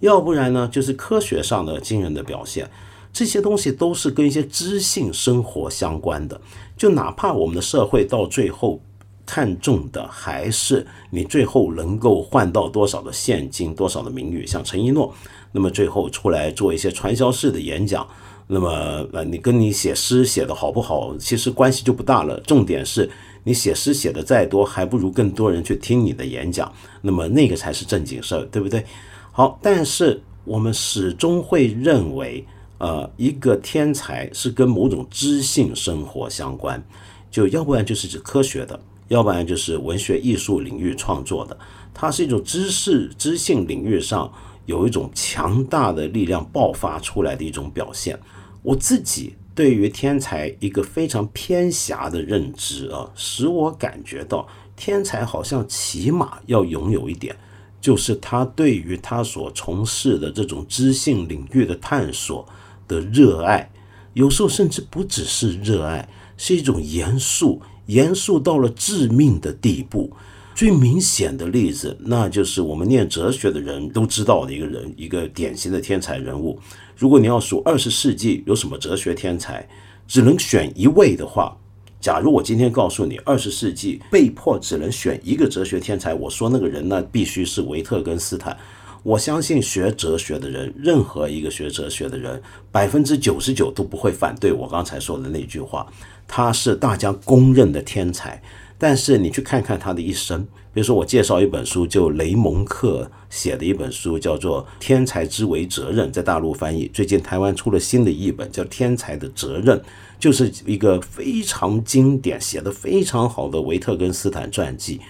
[0.00, 2.70] 要不然呢就是科学上的惊人的表现。
[3.10, 6.38] 这些东西都是跟一些知性生活相关的，
[6.76, 8.80] 就哪怕我们的社会到最后
[9.24, 15.12] 看重的还是你最后能够换到多少的现金、多少的名誉，像陈一诺，
[15.52, 18.06] 那么最后出来做一些传销式的演讲，
[18.48, 22.40] 那么呃，你跟你写诗写的好不好，其实关系就不大了。
[22.40, 23.08] 重点是
[23.44, 28.84] 你写诗写的再多，还不如更多人去听你的演讲，那么那个才是正经事儿，对不对？
[29.30, 32.44] 好，但是我们始终会认为。
[32.80, 36.80] 呃，一个天才是跟某种知性生活相关，
[37.28, 41.58] 就要不然就是指科学的，要不然就是文学艺术领域创作的。
[41.92, 44.32] 它是一种知识、知性领域上
[44.66, 48.16] 有一种强大的力量爆发出来的一种表现。
[48.62, 57.36] 我自己对于天才一个非常偏狭的认知啊，使我感觉到天才好像起码要拥有一点，
[57.80, 62.46] 就是他对于他所从事的这种知性领域的探索。
[62.88, 63.70] 的热爱，
[64.14, 70.10] 有时候甚至不只是热爱，是一种严肃，严肃到了致命的地步。
[70.54, 76.58] 最明显的例子，那就是我们念哲学的人都知道的一个人，一个典型的天才人物。
[76.98, 79.64] 如果你要数二十世纪有什么哲学天才，
[80.08, 81.56] 只能选一位的话，
[82.00, 88.58] 假如我今天告诉你，二十世纪被迫只能选一个哲学天才，我说那个人呢必须是维特根斯坦。
[89.04, 95.86] 我相信学哲学的人，任何一个学哲学的人，百分之九十九都不会反对我刚才说的那句话。
[96.26, 98.42] 他是大家公认的天才。
[98.78, 100.40] 但是你去看看他的一生，
[100.72, 106.88] 比如说我介绍一本书，就雷蒙克写的一本书，叫做《天才之为责任》，在大陆翻译。
[106.94, 109.76] 最近台湾出了新的译本，叫《天才的责任》，
[110.20, 115.00] 就是一个非常经典、写的非常好的维特根斯坦传记。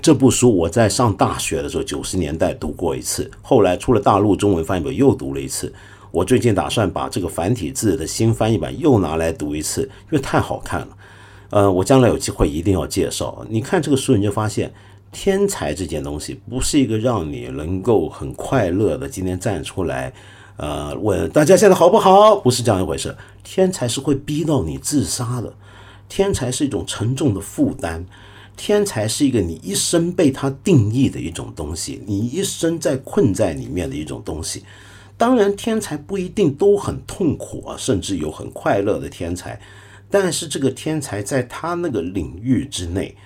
[0.00, 5.70] 这部书我在上大学的时候，九十年代读过一次，后来出了大陆中文翻译本又读了一次。
[6.10, 10.96] 我最近打算把这个繁体字的新翻译版又拿来读一次，因为太好看了。
[11.52, 13.44] 呃，我将来有机会一定要介绍。
[13.50, 14.72] 你看这个书，你就发现
[15.12, 20.10] 天才这件东西不是一个让你能够很快乐的今天站出来，
[20.56, 22.36] 呃，问大家现在好不好？
[22.36, 23.14] 不是这样一回事。
[23.44, 25.52] 天才是会逼到你自杀的，
[26.08, 28.02] 天才是一种沉重的负担，
[28.56, 34.64] 天才是一个你一生被他定义的一种东西，你一生在困在里面的一种东西。
[35.18, 39.60] 当然，天才不一定都很痛苦啊，甚至有很快乐的天才。
[40.12, 43.16] 但是这个天才在他那个领域之内，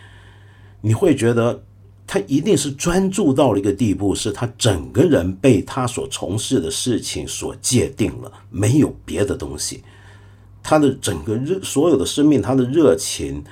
[0.83, 1.65] 你会觉得
[2.07, 9.83] 他一定是专注到了一个地步，是他整个人被他所从事的事情所界定了，没有别的东西。
[10.63, 13.43] 他的整个热，所有的生命，他的热情，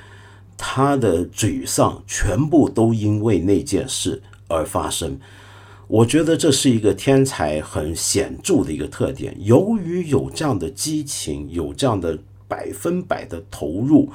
[0.56, 5.18] 他的沮丧，全部都因为那件事而发生。
[5.88, 9.36] 我觉得这是一个天才很显著的一个特点。
[9.40, 12.16] 由于有这样的激情，有这样的。
[12.54, 14.08] 百分百的投入，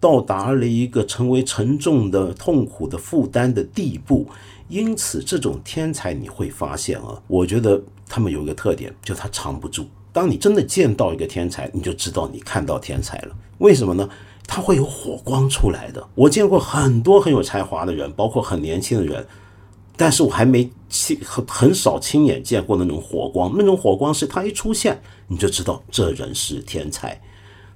[0.00, 4.26] 到达了一个成为沉重的、痛苦的负担的地步。
[4.68, 9.86] 因此，这种天才你会发现啊，我觉得他们有一个特点，就他藏不住。
[10.12, 13.36] 当你真的见到一个天才，你就知道你看到天才了。
[13.58, 14.08] 为什么呢？
[14.44, 16.04] 他会有火光出来的。
[16.16, 19.24] 我见过很多很有才华的人，包括很年轻的人，
[19.96, 23.54] 但是我还没亲很很少亲眼见过那种火光。
[23.56, 27.20] 那种火光是他一出现，你就知道这人是天才。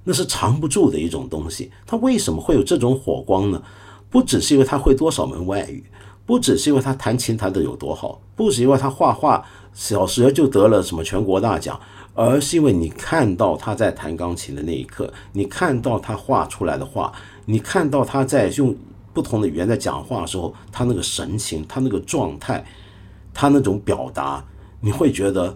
[0.03, 1.71] 那是藏不住的一种东西。
[1.85, 3.61] 他为什么会有这种火光呢？
[4.09, 5.83] 不只是因为他会多少门外语，
[6.25, 11.79] 不只是因为他弹琴弹得有多好，不是因为他画画小时候就得了什么全国大奖，
[12.15, 17.13] 而是因为你看到他在弹钢琴的那一刻，你看到他画出来的画，
[17.45, 18.75] 你看到他在用
[19.13, 22.65] 不同的语言在讲话的时候，他那个神情，他那个状态，
[23.31, 24.43] 他那种表达，
[24.81, 25.55] 你会觉得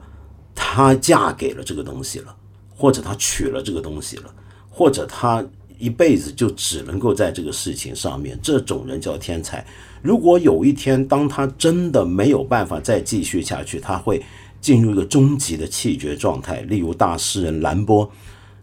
[0.54, 2.36] 他嫁给了这个东西了，
[2.76, 4.34] 或者他娶了这个东西了。
[4.70, 5.46] 或者他
[5.78, 9.64] 一辈子就只能够在这个事情上面，这种人叫天才。
[10.02, 14.24] 如果有一天当他真的没有办法再继续下去，他会
[14.60, 16.62] 进入一个终极的气绝状态。
[16.62, 18.10] 例如大诗人兰波，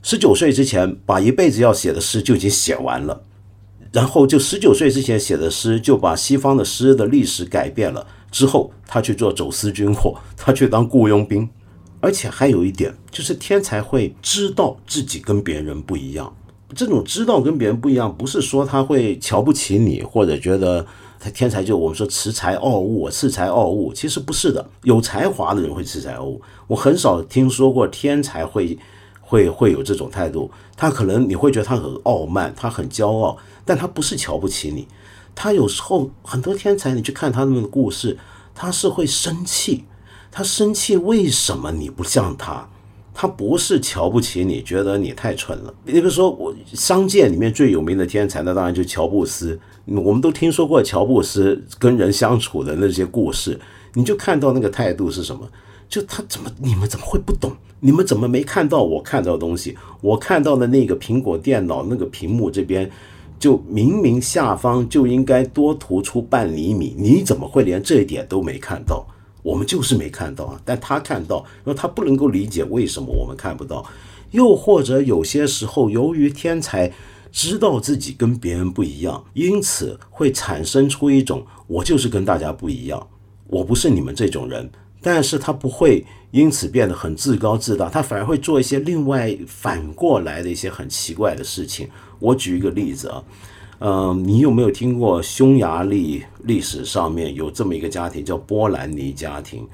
[0.02, 3.22] 十九岁之前把一辈子要写的诗就已经写完了，
[3.92, 8.04] 然后就十九岁之前写的诗就把西方的诗的历史改变了。
[8.32, 11.48] 之后他去做走私军火，他去当雇佣兵。
[12.00, 16.34] 而且还有一点，就是天才会知道自己跟别人不一样。
[16.74, 20.86] 这种知道跟别人不一样，不是说他会瞧不起你，或者觉得
[21.18, 23.92] 他天才就我们说恃才傲物、恃才傲物。
[23.92, 26.40] 其实不是的，有才华的人会恃才傲物。
[26.68, 28.78] 我很少听说过天才会
[29.20, 30.50] 会会有这种态度。
[30.76, 34.86] 他可能你会觉得他很傲慢，他很骄傲，但他不是瞧不起你。
[35.34, 38.16] 他有时候很多天才，你去看他们的故事，
[38.54, 39.84] 他是会生气。
[40.30, 42.68] 他生气，为什么你不像他？
[43.12, 45.74] 他不是瞧不起你，觉得你太蠢了。
[45.84, 49.58] 你比如说，我商界里面最有名的天才，那当然就乔布斯。
[49.84, 53.58] 我们都听说过乔布斯跟人相处的那些故事，
[53.94, 55.46] 你就看到那个态度是什么？
[55.88, 57.52] 就他怎么，你们怎么会不懂？
[57.80, 59.76] 你们怎么没看到我看到的东西？
[60.00, 62.88] 我看到的那个苹果电脑那个屏幕这边，
[63.38, 69.04] 就明明下方就应该多突出半厘米，你怎么会连这一点都没看到？
[69.42, 73.84] 我们就是没看到啊，但他看到，然后他不能够理解为什么我们看不到，
[74.30, 76.92] 又或者有些时候，由于天才
[77.32, 83.08] 知道自己跟别人不一样，因此会产生出一种我就是跟大家不一样，
[83.46, 84.70] 我不是你们这种人，
[85.00, 91.88] 但是他不会因此变得很自高自大，他反而会做一些另外反过来的一些很奇怪的事情。
[92.18, 93.22] 我举一个例子啊。
[93.82, 99.66] 嗯，你有没有听过匈牙利历史上面有这么一个家庭，叫波兰尼家庭？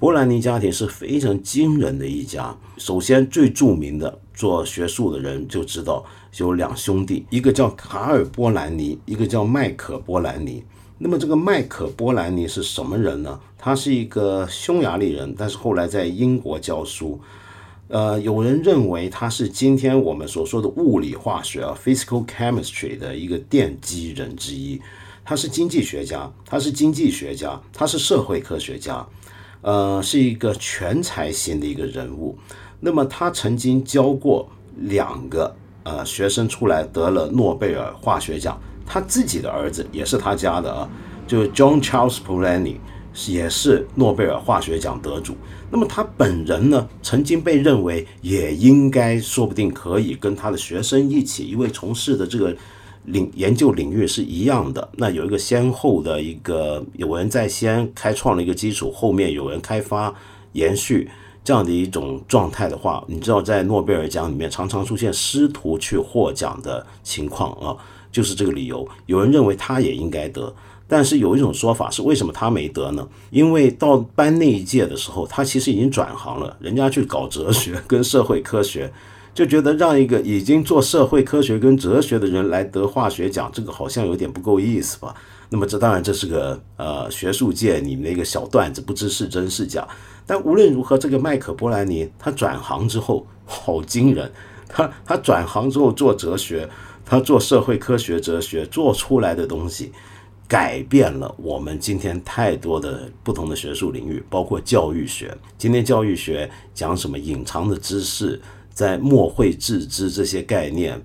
[0.00, 2.52] 波兰尼家庭是非常惊人的一家。
[2.76, 6.04] 首先，最著名的做学术的人就知道
[6.38, 10.64] 有两兄弟，一个叫卡尔波兰尼，一个叫麦可波兰尼。
[10.98, 13.38] 那么这个麦可波兰尼是什么人呢？
[13.56, 17.20] 他是一个匈牙利人，但是后来在英国教书。
[17.92, 24.80] 呃，有人认为他是今天我们所说的物理化学啊 （physical chemistry） 的一个奠基人之一。
[25.22, 29.06] 他是经济学家，他是经济学家，他是社会科学家，
[29.60, 32.34] 呃，是一个全才型的一个人物。
[32.80, 40.88] 那么他曾经教过两个呃学生出来得了诺贝尔化学奖，他自己的儿子也是他家的啊，
[41.26, 42.76] 就是 John Charles Polanyi。
[43.28, 45.36] 也是诺贝尔化学奖得主。
[45.70, 52.54] 那么他本人呢，曾经被认为也应该，说不定可以跟他的学生一起，因为从事的这个
[53.06, 54.86] 领研究领域是一样的。
[54.96, 60.14] 那有一个先后的一个，有人在先开创了一个基础，后面有人开发
[60.52, 61.10] 延续
[61.42, 67.76] 这样的一种状态的话，你知道，在诺贝尔奖里面常常出现师徒去获奖的情况啊，
[68.10, 68.86] 就是这个理由。
[69.06, 70.54] 有人认为他也应该得。
[70.86, 73.08] 但是有一种说法是，为什么他没得呢？
[73.30, 78.92] 因为到班那一届的时候，他其实已经转行了，人家去搞哲学 跟社会科学，
[79.32, 85.14] 就觉得让一个已经做社会科学跟哲学的人来得化学奖，这个好像有点不够意思吧？
[85.48, 89.86] 那么这当然这是个呃学术界你们的一个小段子，不知是真是假。
[90.26, 94.30] 但无论如何，这个麦克波兰尼他转行之后好惊人，
[94.68, 96.68] 他他转行之后做哲学，
[97.04, 99.92] 他做社会科学哲学做出来的东西。
[100.48, 105.34] 改变了我们今天太多的不同的学术领域，包括教育学。
[105.56, 108.40] 今天教育学讲什么隐藏的知识，
[108.74, 111.00] 在默会致知这些概念，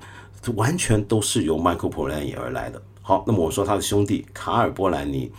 [0.56, 2.82] 完全都是由麦克波兰尼而来的。
[3.02, 5.32] 好，那么我说他的兄弟卡尔波兰尼，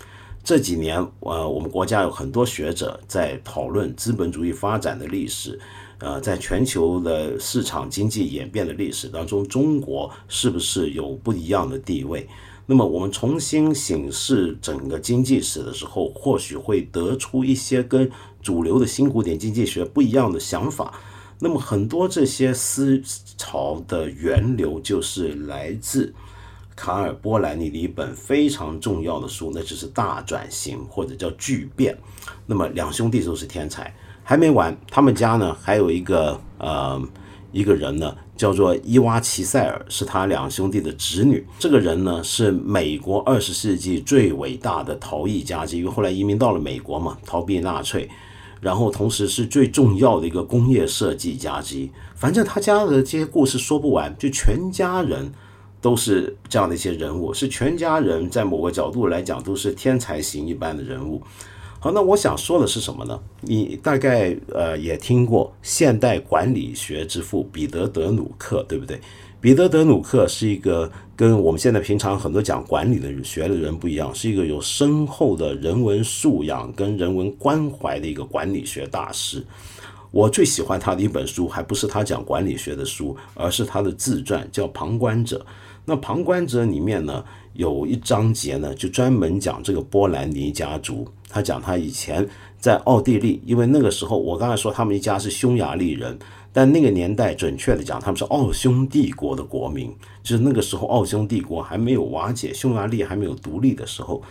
[0.43, 5.61] 这几年呃，我们国家有很多学者在讨论资本主义发展的历史，
[5.99, 12.27] 呃，在全球的市场经济演变的历史当中，中国是不是有不一样的地位？
[12.71, 18.11] 那么我们重新审视整个经济史的时候，或许会得出一些跟
[18.43, 20.93] 主流的新古典经济学不一样的想法。
[21.39, 23.03] 那么很多这些思
[23.39, 26.13] 潮的源流，就是来自
[26.77, 31.95] 卡尔波兰尼的一本非常重要的书，那就是《大转型》或者叫《巨变》。
[32.45, 37.03] 那么两兄弟都是天才，还没完，他们家呢还有一个呃。
[37.51, 41.47] 一个人呢，叫做伊娃齐塞尔，是他两兄弟的侄女。
[41.59, 48.09] 这个人呢，是美国二十世纪最伟大的逃逸家之一，后来移民到了美国嘛，逃避纳粹。
[48.61, 51.89] 然后同时是最重要的一个工业设计家之一。
[52.17, 55.33] 反正他家的这些故事说不完，就全家人
[55.81, 61.23] 都是这样的一些人物，是全家人在某个角度来讲都是天才型一般的人物。
[61.81, 63.21] 好，那我想说的是什么呢？
[63.43, 69.01] 你大概呃也听过现代管理学之父彼得·德鲁克，对不对？
[69.41, 79.45] 彼得·德鲁克是一个跟我们现在平常很多讲管理的学的人不一样，是一个有深厚的人文素养跟人文关怀的一个管理学大师。
[80.11, 85.39] 我最喜欢他的一本书，还不是他讲管理学的书，而是他的自传，叫《旁观者》。
[85.89, 87.25] 那《旁观者》里面呢，
[87.55, 91.09] 有一章节呢，就专门讲这个波兰尼家族。
[91.31, 92.29] 他讲他以前
[92.59, 96.19] 在奥地利，因为那个时候我刚才说他们一家是匈牙利人，
[96.53, 99.91] 但那个年代准确的讲他们是奥匈帝国的国民，
[100.23, 104.23] 就是那个时候奥匈帝国还没有瓦解，匈牙利还没有独立的时候。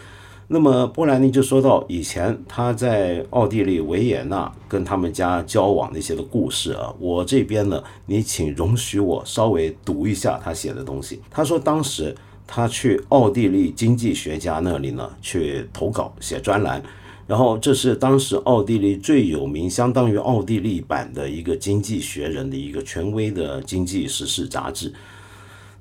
[0.47, 11.21] 那么波兰尼就说到以前他在奥地利维也纳跟他们家交往的一些的故事啊，我这边呢，你请容许我稍微读一下他写的东西。
[11.29, 12.15] 他说当时。
[12.49, 16.81] 他去奥地利经济学家那里呢，去投稿写专栏，
[17.27, 24.93] 然后这是当时奥地利最有名，相当于奥地利版的一个《经济学人》的一个权威的经济时事杂志。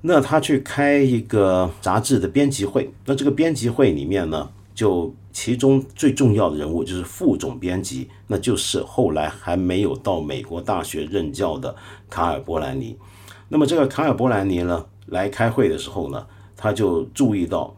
[0.01, 11.75] 那他去开一个杂志的编辑会，那这个编辑会里面呢，就其中最重要的人物就是副总编辑，那就是后来还没有到美国大学任教的
[12.07, 12.95] 卡尔波兰尼。
[13.49, 16.27] 那么这个卡尔波兰尼呢，来开会的时候呢。
[16.59, 17.71] 他就注意到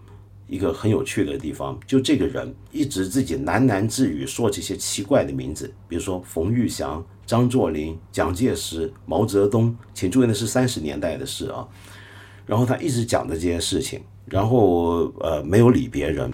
[0.47, 11.67] 一个很有趣的地方，就这个人一直自己喃喃自语说这些奇怪的名字，比如说冯玉祥、张作霖、蒋介石、毛泽东，请注意那是三十年代的事啊。
[12.45, 16.31] 然后他一直讲的这些事情，然后呃没有理别人，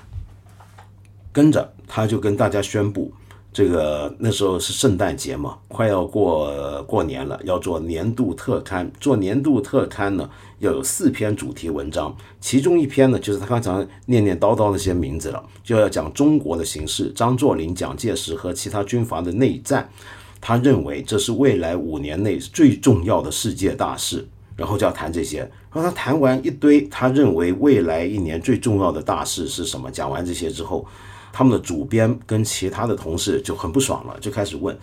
[1.35, 3.11] 跟着他就跟大家宣布。
[3.51, 8.89] 这个那时候是圣诞节嘛，快要过过年了，要做年度特刊。
[9.01, 10.29] 做年度特刊呢，
[10.59, 19.89] 要有四篇主题文章，其中一篇呢就是他刚才念念叨叨那些名字了，就要讲中国的形势，张作霖、蒋介石和其他军阀的内战。
[20.39, 24.25] 他认为这是未来五年内最重要的世界大事，
[24.55, 25.39] 然后就要谈这些。
[25.73, 29.89] 然后他谈完一堆，他认为未来一年最重要的大事是什么？
[29.89, 30.85] 讲完这些之后。
[31.37, 34.73] 他们的主编跟其他的同事就很不爽了，就开始问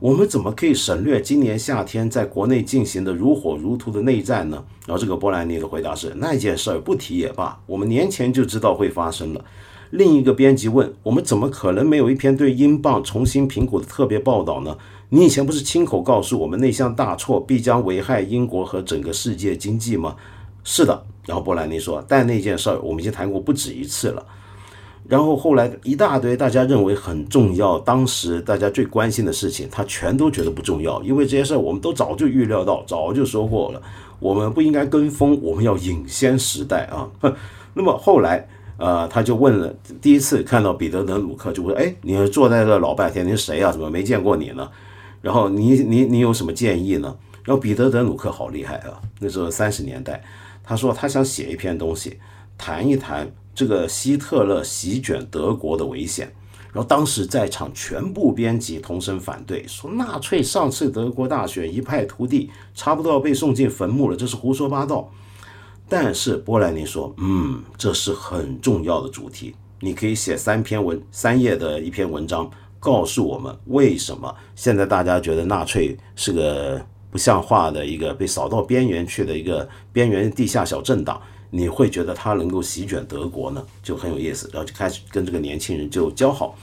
[0.00, 4.60] 我们怎么可以省略今年夏天在国内进行的如火如荼的内战呢？
[4.88, 9.44] 然后这个波兰尼的回答是：那件事儿不提也罢，我们年前就知道会发生了。
[9.90, 14.76] 另一个编辑问：我们怎么可能没有一篇对英镑重新评估的特别报道呢？
[15.10, 20.16] 你以前不是亲口告诉我们那项大错必将危害英国和整个世界经济吗？
[20.64, 21.04] 是的。
[21.24, 24.26] 然后波兰尼说：但那件事儿我们已经谈过不止一次了。
[25.10, 33.82] 然后后来一大堆大家认为很重要，当时大家最关心的事情，他全都觉得不重要，因为这些事儿我们都早就预料到，早就说过了。
[34.20, 37.10] 我们不应该跟风，我们要领先时代啊。
[37.74, 43.72] 那么后来，呃，他就问了，第一次看到彼得·德鲁克，就问：哎，你坐在这老半天，你是谁啊？
[43.72, 44.70] 怎么没见过你呢？
[45.20, 47.16] 然后你你你有什么建议呢？
[47.42, 50.22] 然后彼得·德鲁克好厉害啊，那时候三十年代，
[50.62, 52.16] 他说他想写一篇东西，
[52.56, 53.28] 谈一谈。
[53.54, 56.32] 这个希特勒席卷德国的危险，
[56.72, 65.10] 然后当时在场全部编辑同声反对，说纳粹上次德国大选一败涂地，差不多要被送进坟墓了，这是胡说八道。
[65.88, 72.48] 但是波兰尼说，嗯，这是很重要的主题，你可以写三篇文三页的一篇文章，
[72.78, 76.80] 告诉我们为什么现在大家觉得纳粹是个
[77.10, 81.20] 不像话的一个被扫到边缘去的一个边缘地下小政党。
[81.50, 86.54] 你会觉得他能够席卷德国呢，就很有意思，然后就开始跟这个年轻人就交好，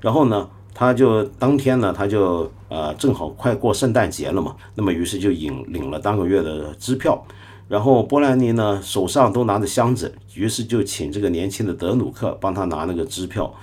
[0.00, 7.26] 然后呢，他就当天呢，他就呃正好快过圣诞节了嘛，那么于是就领领了当个月的支票，
[7.68, 13.54] 然后波兰尼呢手上都拿着箱子，于是就请这个年轻的德鲁克帮他拿那个支票，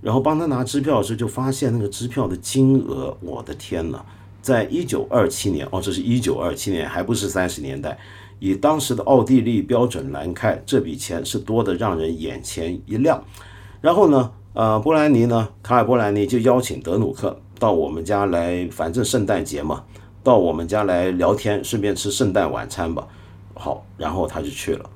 [0.00, 4.02] 然后帮他拿支票的时候就发现那个支票的金额，我的天呐，
[4.40, 7.98] 在一九二七年哦，这是一九二七年，还不是三十年代。
[8.40, 13.22] 以当时的奥地利标准来看，这笔钱是多得让人眼前一亮。
[13.80, 19.84] 然后呢，呃，波兰尼呢，卡尔波兰尼就邀请德鲁克到我们家来，反正圣诞节嘛，
[20.24, 23.06] 到我们家来聊天，顺便吃圣诞晚餐吧。
[23.54, 24.90] 好，然后他就去了。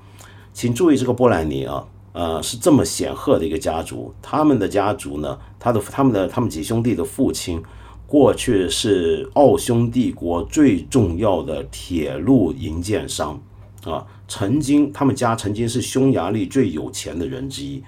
[0.53, 7.62] 请注意，这个波兰尼啊，呃，是这么显赫的一个家族，他们的家族呢，他的他们的他们几兄弟的父亲。
[8.07, 13.43] 过去是奥匈帝国最重要的铁路营建商
[13.85, 17.83] 啊，曾经他们家曾经是匈牙利最有钱的人之一。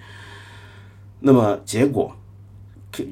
[1.21, 2.15] 那么结果，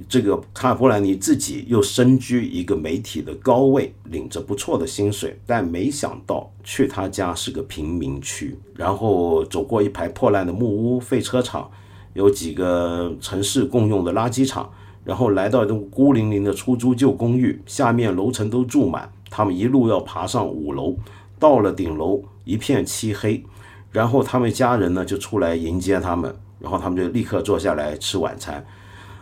[0.08, 11.70] 这个卡尔波兰尼自己又身居一个媒体的高位，领着不错的薪水，但没想到去他家是个贫民区，然后走过一排破烂的木屋、废车场，
[12.14, 14.70] 有几个城市共用的垃圾场。
[15.04, 19.12] 然后来到一栋孤零零的出租旧公寓，下面楼层都住满。
[19.30, 20.96] 他们一路要爬上五楼，
[21.38, 23.44] 到了顶楼一片漆黑。
[23.90, 28.64] 然后他们家人呢就出来迎接他们，然后他们就立刻坐下来吃晚餐。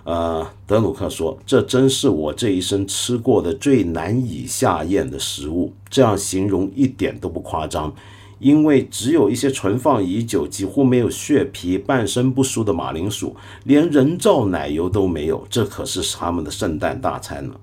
[0.05, 7.95] 呃，德鲁克说：“这真是我这一生吃过的最难以下咽的食物。”这样形容一点都不夸张。
[8.43, 15.47] 因为只有一些存放已久、几乎没有血皮、半生不熟的马铃薯，连人造奶油都没有。
[15.49, 17.55] 这可是他们的圣诞大餐呢。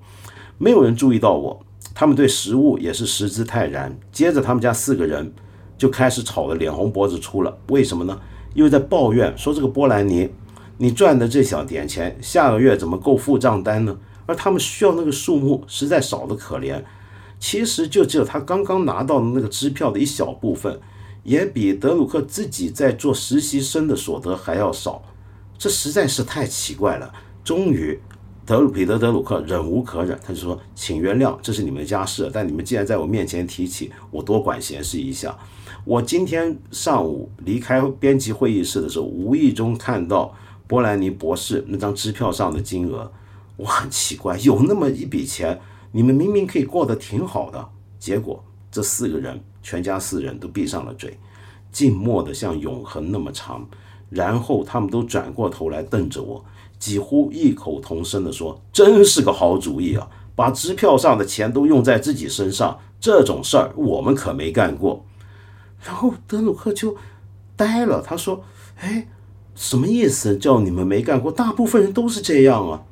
[0.58, 1.62] 没有人注意到我，
[1.94, 3.94] 他们对食物也是食之泰然。
[4.10, 5.30] 接着，他们家四个人
[5.78, 7.58] 就开始吵得脸红脖子粗了。
[7.68, 8.18] 为什么呢？
[8.54, 10.30] 因为在抱怨说这个波兰尼，
[10.78, 13.98] 你赚的这小点钱，下个月怎么够付账单呢？
[14.26, 16.82] 而他们需要那个数目实在少得可怜。
[17.40, 20.80] 其实就只有他刚刚拿到的那个支票的一小部分，
[21.24, 25.02] 也比德鲁克自己在做实习生的所得还要少，
[25.58, 27.14] 这实在是太奇怪了。
[27.44, 27.98] 终于，
[28.46, 35.38] 德鲁彼得德鲁克忍无可忍，他就说：“请原谅，这是你们家事，但你们既然在我面前提起，我多管闲事一下。
[35.86, 40.36] 我今天上午离开编辑会议室的时候，无意中看到
[40.68, 43.10] 波兰尼博士那张支票上的金额，
[43.56, 45.60] 我很奇怪，有那么一笔钱。”
[45.92, 51.18] 你们明明可以过得挺好的，结果这四个人，全家四人都闭上了嘴，
[51.72, 53.68] 静默的像永恒那么长，
[54.10, 56.46] 然后他们都转过头来瞪着我，
[56.78, 65.04] 几乎异口同声的说：“真是个好主意啊，把支票上的钱都用在自己身上，这种事儿我们可没干过。”
[65.84, 66.96] 然后德鲁克就
[67.56, 68.44] 呆了，他说
[68.80, 69.08] ：“哎，
[69.56, 70.38] 什么意思？
[70.38, 71.32] 叫你们没干过？
[71.32, 72.84] 大部分人都是这样啊。”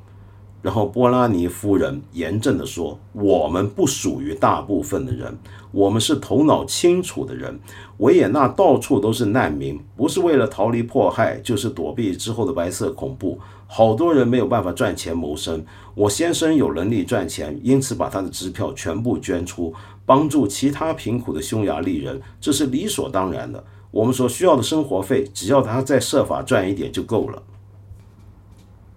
[0.60, 5.38] 然后波拉尼夫人严正地说：“我们不属于大部分的人，
[5.70, 7.60] 我们是头脑清楚的人。
[7.98, 13.38] 维也纳到处都是难民，不是为了逃离迫害，就是躲避之后的白色恐怖。
[13.68, 15.64] 好多人没有办法赚钱谋生。
[15.94, 19.72] 我先生有能力赚钱，因此把他的支票全部捐出，
[20.04, 23.64] 帮助其他贫苦的匈牙利人，这是理所当然的。
[23.92, 27.42] 我们所需要的生活费，只要他再设法赚一点就够了。”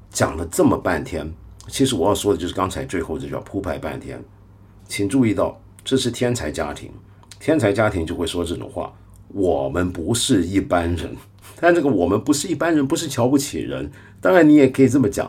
[0.09, 1.31] 讲了这么半天。
[1.67, 4.21] 其实我要说的就是刚才最后这句话铺排半天，
[4.87, 6.91] 请注意到这是天才家庭，
[7.39, 8.91] 天才家庭就会说这种话。
[9.29, 11.15] 我们不是一般人，
[11.59, 13.89] 但这个我们不是一般人，不是瞧不起人。
[14.19, 15.25] 当然你也可以这么讲，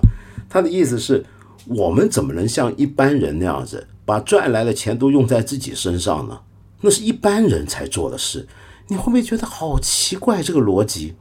[0.48, 1.24] 他的意思是，
[1.66, 6.40] 我们怎么能像一般人那样子，把赚来的钱都用在自己身上呢？
[6.80, 8.48] 那是一般人才做的事。
[8.88, 11.14] 你会不会觉得好奇怪这个逻辑？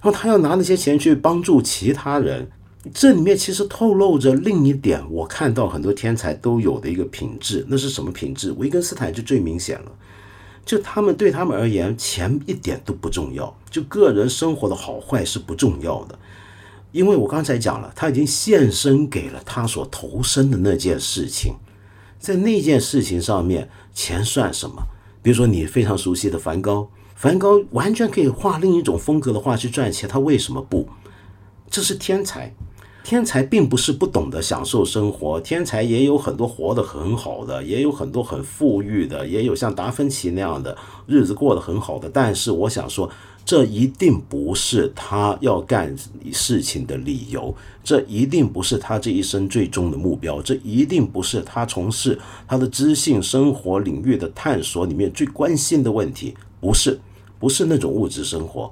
[0.00, 2.48] 然后他要拿那些钱去帮助其他人，
[2.94, 8.52] 这里面其实透露着另一点，我看到很多天才都有的一个品质，那是什么品质？
[8.52, 9.92] 维根斯坦就最明显了，
[10.64, 16.18] 就他们对他们而言，钱一点都不重要，就个人生活的好坏是不重要的，
[16.90, 21.56] 因为我刚才讲了，他已经献身给了他所投身的那件事情，
[22.18, 24.82] 在那件事情上面，钱算什么？
[25.20, 26.88] 比如说你非常熟悉的梵高。
[27.14, 30.88] 梵高完全可以画另一种风格的画去赚钱，他为什么不？
[31.68, 32.54] 这是天才。
[33.02, 40.76] 天才并不是不懂得享受生活，天才也有很多活得很好的，也有很多很富裕的，也有像达芬奇那样的
[41.06, 42.08] 日子过得很好的。
[42.08, 43.10] 但是我想说，
[43.44, 45.96] 这一定不是他要干
[46.30, 57.00] 事情的理由，这一定不是他这一生最终的目标，这一定不是他从事他的知性生活领域的探索里面最关心的问题，不是。
[57.38, 58.70] 不是那种物质生活，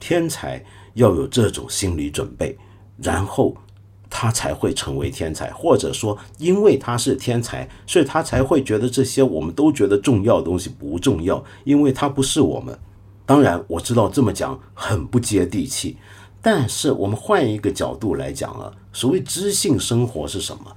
[0.00, 0.60] 天才
[0.94, 2.58] 要有这种心理准备，
[3.00, 3.56] 然后
[4.10, 12.78] 他才会成为天才，或者说，因为他是天才，所以他才会觉得这些我们都觉得重要的东西不重要，因为他不是我们。
[13.26, 15.98] 当然，我知道这么讲很不接地气，
[16.40, 20.74] 但是我们换一个角度来讲啊，所谓知性生活是什么？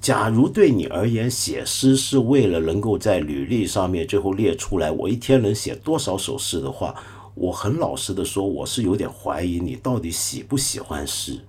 [0.00, 6.94] 假如对你而言，写诗是为了能够在履历上面最后列出来，我一天能写多少首诗的话，
[7.34, 11.40] 我很老实的说，我是有点怀疑你到底喜不喜欢诗。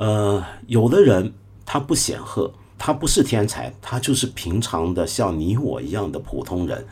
[0.00, 1.30] 呃，有的人
[1.66, 6.86] 他不显赫，他不是天才，他就是平常的像你我一样的普通人，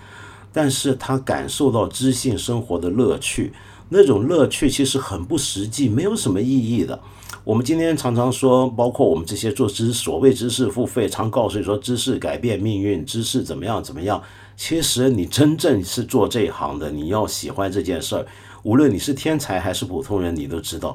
[0.52, 3.54] 但是他感受到知性生活的乐趣，
[3.88, 7.00] 那种乐趣其实很不实际，没有什么意义的。
[7.44, 14.22] 我们今天常常说，包括我们这些做知所谓知识付费，常告诉你说知识改变命运，知识怎么样怎么样。
[14.54, 18.26] 其实你真正是做这一行的，你要喜欢这件事儿，
[18.64, 20.94] 无论你是天才还是普通人，你都知道，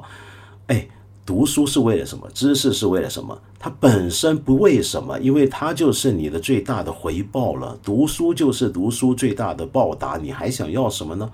[0.68, 0.86] 哎，
[1.26, 2.28] 读书是为了什么？
[2.34, 3.38] 知识是为了什么？
[3.58, 7.78] 它本身不为什么，因为它就是你的最大的回报了。
[7.82, 11.30] 读书就是读书最大的报答，你还想要什么呢？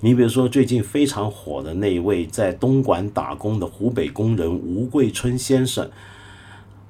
[0.00, 5.88] 你比如说，最近非常火的那一位在东莞打工的湖北工人吴桂春先生，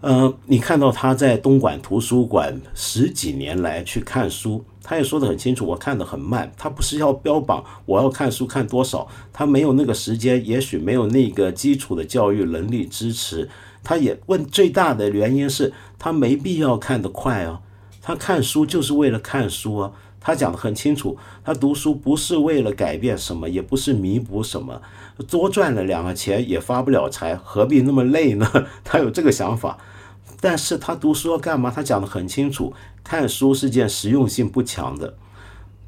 [0.01, 6.53] 呃，你看到他在东莞图书馆十几年来去看书，他也说得很清楚，我看得很慢。
[6.57, 13.49] 他不是要标榜我要看书看多少，他没有那个时间，也许没有那个基础的教育能力支持。
[13.85, 17.61] 他也问最大的原因是他没必要看得快啊，
[18.01, 19.93] 他看书就是为了看书啊。
[20.25, 24.81] 他讲得很清楚，他读书不是为了改变什么，也不是弥补什么，
[25.29, 28.49] 多赚了两个钱也发不了财，何必那么累呢？
[28.85, 29.79] 他有这个想法，
[30.43, 31.71] 但是他读书要干嘛？
[31.71, 32.75] 他讲的很清楚，
[33.05, 35.17] 看书是件实用性不强的，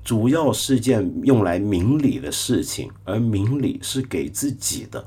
[0.05, 5.05] 主要是件用来明理的事情，而明理是给自己的。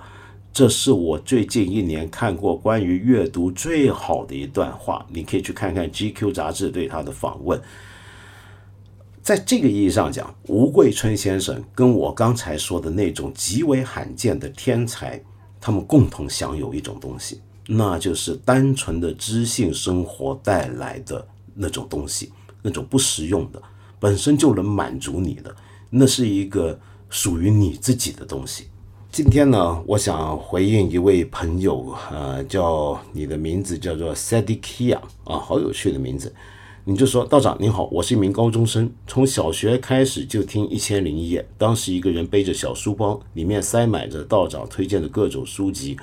[0.52, 7.62] 这是我最近一年看过关于阅读最好的一段话，你可以去看看 GQ 杂志对他的访问。
[9.22, 15.24] 在这个意义上讲，吴桂春先生跟我刚才说的那种极为罕见的天才，
[15.62, 23.62] 他们共同享有一种东西，那就是单纯的知性生活带来的那种东西，那种不实用的，
[24.00, 25.54] 本身就能满足你的，
[25.90, 28.68] 那是一个属于你自己的东西。
[29.12, 36.34] 今天呢，我想回应一位朋友，呃，叫你的名字叫做 Sadikia 啊，好有趣的名字。
[36.84, 45.98] 你就说道长您好，我是一名高中生，从小学开始就听《一千零一夜》，当时一个人背着小书包，里面塞满着道长推荐的各种书籍，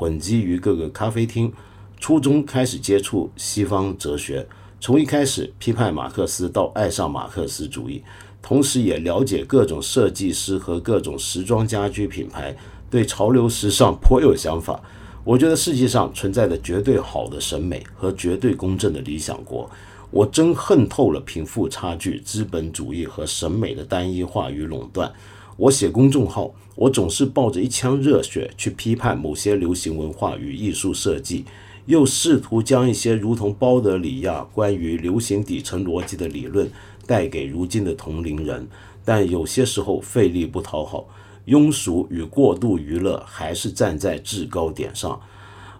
[0.00, 1.52] 混迹于各个咖啡厅。
[1.98, 4.48] 初中开始接触西方哲学，
[4.80, 8.02] 从一开始批判马克思到爱上马克思主义，
[8.40, 12.56] 同时也了解各种设计师和各种时装家居品牌，
[12.88, 14.80] 对潮流时尚颇有想法。
[15.22, 19.70] 我觉得世界上存在着绝对好的审美和绝对公正的理想国。
[20.10, 25.12] 我真恨透了贫富差距、资本主义和审美的单一化与垄断。
[25.58, 31.44] 我写公众号，我总是抱着一腔热血去批判某些流行文化与艺术设计，
[31.84, 36.70] 又试图将一些如同包德里亚关于流行底层逻辑的理论
[37.06, 38.66] 带给如今的同龄人。
[39.04, 41.06] 但有些时候费力不讨好，
[41.48, 45.20] 庸俗与过度娱乐还是站在制高点上。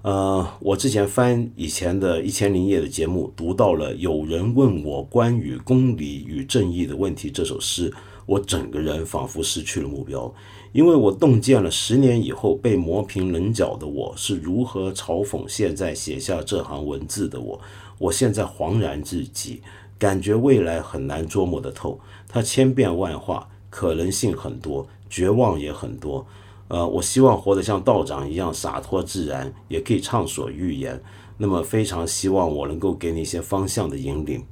[0.03, 7.90] 呃，我之前翻以前的一千零夜的节目，读到了有人问我关于公理与正义的问题这首诗，
[8.26, 10.32] 我整个人仿佛失去了目标，
[10.73, 17.61] 因为我洞见了十年以后被磨平棱角的我是如何嘲讽现在写下这行文字的我。
[17.99, 19.61] 我现在恍然至极，
[19.99, 21.99] 感觉未来很难捉摸得透，
[22.29, 26.25] 它千变万化，可能性很多，绝望也很多。
[26.68, 31.03] 呃，我希望活得像道长一样洒脱自然，也可以畅所欲言。
[31.37, 34.45] 那么，非常希望我能够给你一些方向的引领。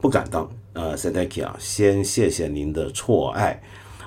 [0.00, 3.62] 不敢当，呃 s a d a k i 啊，先谢谢您的错爱。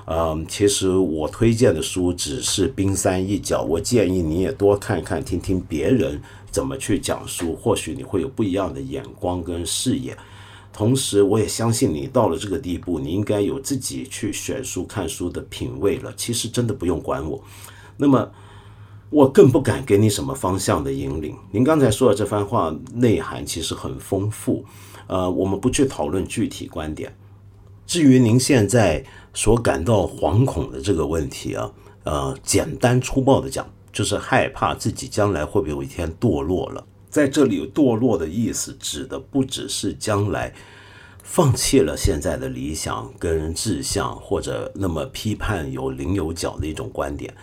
[0.08, 10.16] 嗯，其实我推荐的书只是冰山一角，我建议你也多看看、听听别人怎么去讲书，或许你会有不一样的眼光跟视野。
[10.72, 16.12] 同时，我也相信你到了这个地步，你应该有自己去选书、看书的品味了。
[16.16, 17.42] 其实真的不用管我，
[17.96, 18.30] 那么
[19.10, 21.34] 我更不敢给你什么方向的引领。
[21.50, 24.64] 您刚才说的这番话内涵其实很丰富，
[25.08, 27.16] 呃，我们不去讨论具体观点。
[27.86, 29.04] 至于您现在
[29.36, 31.70] 所感到惶恐的这个问题啊，
[32.04, 36.82] 呃，简单粗暴的讲，就是害怕自己将来会不会有一天堕落了。
[37.10, 40.54] 在这里，堕落的意思指的不只是将来
[41.22, 47.34] 放弃了现在的理想跟志向，或者那么批判有棱有角的一种观点，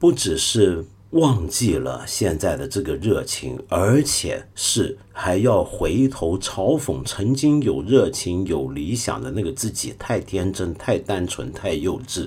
[0.00, 12.26] 不只是忘记了现在的这个热情，而且是还要回头嘲讽曾经有热情、有理想的那个自己太天真、太单纯、太幼稚。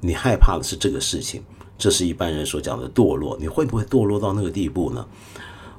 [0.00, 1.40] 你害怕的是这个事情，
[1.78, 3.38] 这是一般人所讲的堕落。
[3.40, 5.06] 你会不会堕落到那个地步呢？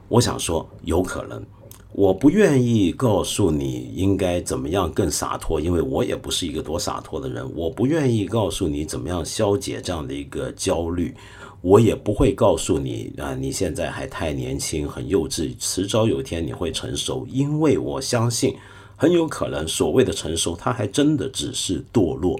[0.07, 1.43] 我想说，有可能，
[1.91, 7.45] 我不愿意告诉你应该怎么样更洒脱，因为我也不是一个多洒脱的人。
[7.55, 11.13] 我不愿意告诉你怎么样消解这样的一个焦虑，
[11.62, 18.55] 我也不会告诉你啊，你现在还太年轻，很幼稚，迟早有一天你会成熟，因为我相信，
[18.95, 22.39] 很有可能所谓的成熟，它还真的只是堕落。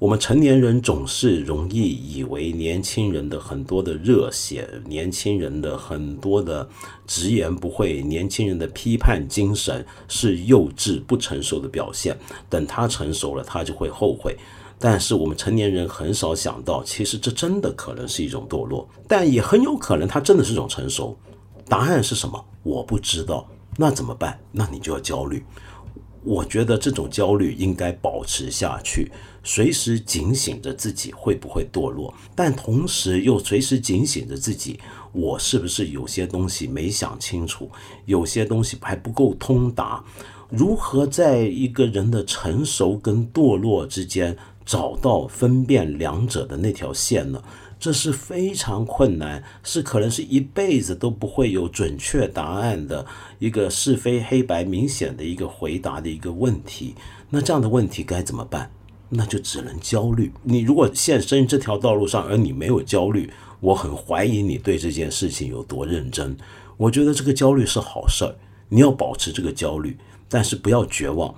[0.00, 6.68] 我们成年人总是容易以为年轻人的很多的热血，年轻人的很多的
[7.04, 12.16] 直言不讳，年轻人的批判精神是幼稚不成熟的表现。
[12.48, 14.36] 等他成熟了，他就会后悔。
[14.78, 21.16] 但是我们成年人很少想到，其实这真的可能是一种堕落，但也很有可能它真的是一种成熟。
[21.68, 22.44] 答案是什么？
[22.62, 23.46] 我不知道。
[23.76, 24.38] 那怎么办？
[24.52, 25.44] 那你就要焦虑。
[26.24, 29.10] 我觉得这种焦虑应该保持下去。
[29.44, 34.78] 随时警醒着自己会不会堕落，但同时又随时警醒着自己，
[35.12, 37.70] 我是不是有些东西没想清楚，
[38.04, 40.04] 有些东西还不够通达？
[40.50, 44.36] 如何在一个人的成熟跟堕落之间
[44.68, 47.42] 找到分辨两者的那条线呢？
[47.80, 53.06] 这是非常困难，是可能是一辈子都不会有准确答案的
[53.38, 56.94] 一个是非黑白明显的一个回答的一个问题。
[57.30, 58.70] 那这样的问题该怎么办？
[59.08, 60.30] 那就只能焦虑。
[60.42, 66.36] 你如果现身这条道路上，而你没有焦虑，我很怀疑你对这件事情有多认真。
[66.76, 68.34] 我觉得这个焦虑是好事儿，
[68.68, 69.96] 你要保持这个焦虑，
[70.28, 71.34] 但是不要绝望，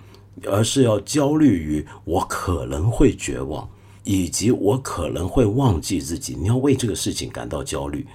[0.47, 3.69] 而是要焦虑于我可能会绝望，
[4.05, 6.37] 以及我可能会忘记自己。
[6.41, 8.07] 你要为这个事情感到焦虑。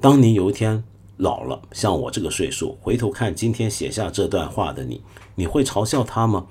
[0.00, 0.82] 当你有一天
[1.16, 5.02] 老了，像我这个岁数，回头看今天写下这段话的你，
[5.34, 6.46] 你会嘲笑他吗？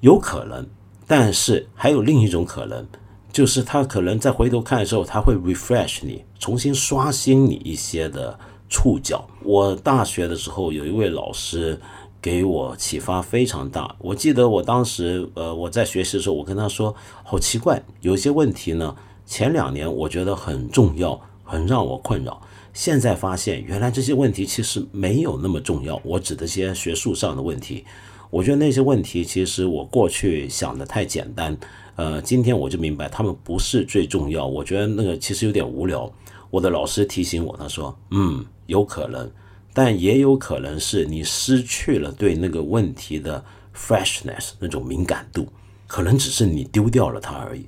[0.00, 0.66] 有可能。
[1.06, 2.86] 但是还有另一种可能，
[3.32, 9.26] 就是他可能在回头看的时候，他会 refresh 你，重新刷新你一些的触角。
[9.42, 11.80] 我大学的时候有一位老师
[12.20, 13.96] 给我启发非常大。
[13.98, 16.94] 我记得我当时，呃，我在学习的时候，我跟他说，
[17.24, 18.94] 好奇怪，有些问题呢，
[19.26, 22.40] 前两年我觉得很重要，很让我困扰。
[22.72, 26.00] 现在发现，原来这些问题其实没有那么重要。
[26.04, 27.84] 我指的些学术上的问题。
[28.30, 31.58] 我觉得那些问题，其实我过去想的太简单，
[31.96, 34.46] 呃，今天我就明白他们不是最重要。
[34.46, 36.08] 我觉得那个其实有点无聊。
[36.48, 39.28] 我的老师提醒我，他说：“嗯，有可能，
[39.72, 43.44] 但也有可能是你失去了对那个问题的
[43.74, 45.48] freshness 那种敏感度，
[45.86, 47.66] 可能只是你丢掉了它而已。”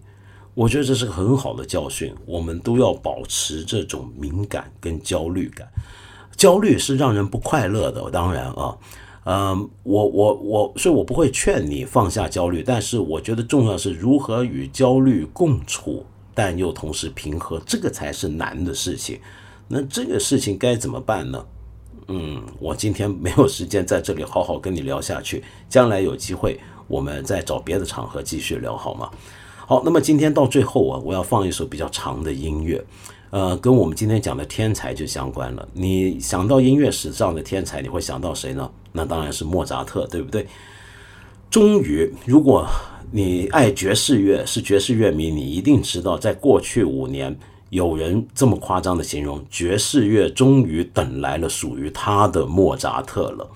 [0.55, 5.67] 我觉得这是个很好的教训，我们都要保持这种敏感跟焦虑感。
[6.37, 8.77] 焦虑是让人不快乐的，当然啊。
[9.25, 19.21] 嗯，我我我，所以我不会劝你放下焦虑，但是我觉得重要是如何与焦虑共处，但又同时平和，这个才是难的事情。
[19.69, 21.47] 那这个事情该怎么办呢？
[22.09, 29.11] 嗯，我今天没有时间在这里好好跟你聊下去，将来有机会我们再找别的场合继续聊好吗？
[29.67, 32.85] 好，那么今天到最后啊，我要放一首比较长的音乐。
[33.31, 35.67] 呃，跟我们今天讲的天才就相关了。
[35.73, 38.71] 你想到音乐史上的天才，你会想到谁呢？
[38.93, 40.47] 那当然是莫扎特，对不对？
[41.49, 42.67] 终于，如果
[43.11, 47.35] 你爱爵士乐，是爵士乐迷，你一定知道，在过去五年，
[47.73, 53.49] 有人这么夸张的形容，爵士乐终于等来了属于他的莫扎特了。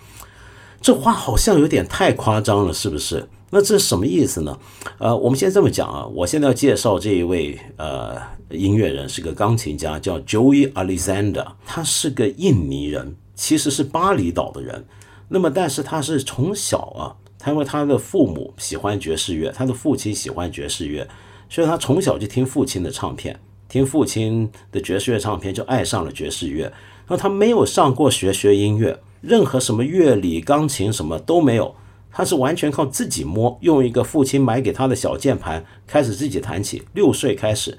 [0.81, 3.29] 这话好像有点太夸张了，是不是？
[3.51, 4.59] 那这是什么意思呢？
[4.97, 8.17] 呃，我们先这么讲啊，我现在要介绍这一位呃
[8.49, 14.83] 音乐人，是个钢琴家，叫 Joey Alexander，他是个印尼人，其实是巴厘岛的人。
[15.29, 17.13] 那么，但是他是从小啊。
[17.39, 21.07] 他因为他的父母喜欢爵士乐，他的父亲喜欢爵士乐，
[21.51, 23.39] 所以他从小就听父亲的唱片，
[23.77, 26.73] 听父亲的爵士乐唱片，就爱上了爵士乐。
[27.09, 31.75] 那他没有上过学学音乐，任何什么乐理、钢琴什么都没有，
[32.11, 36.83] 他是完全靠自己摸，用一个父亲买给他的小键盘开始自己弹起。
[36.95, 37.79] 六岁开始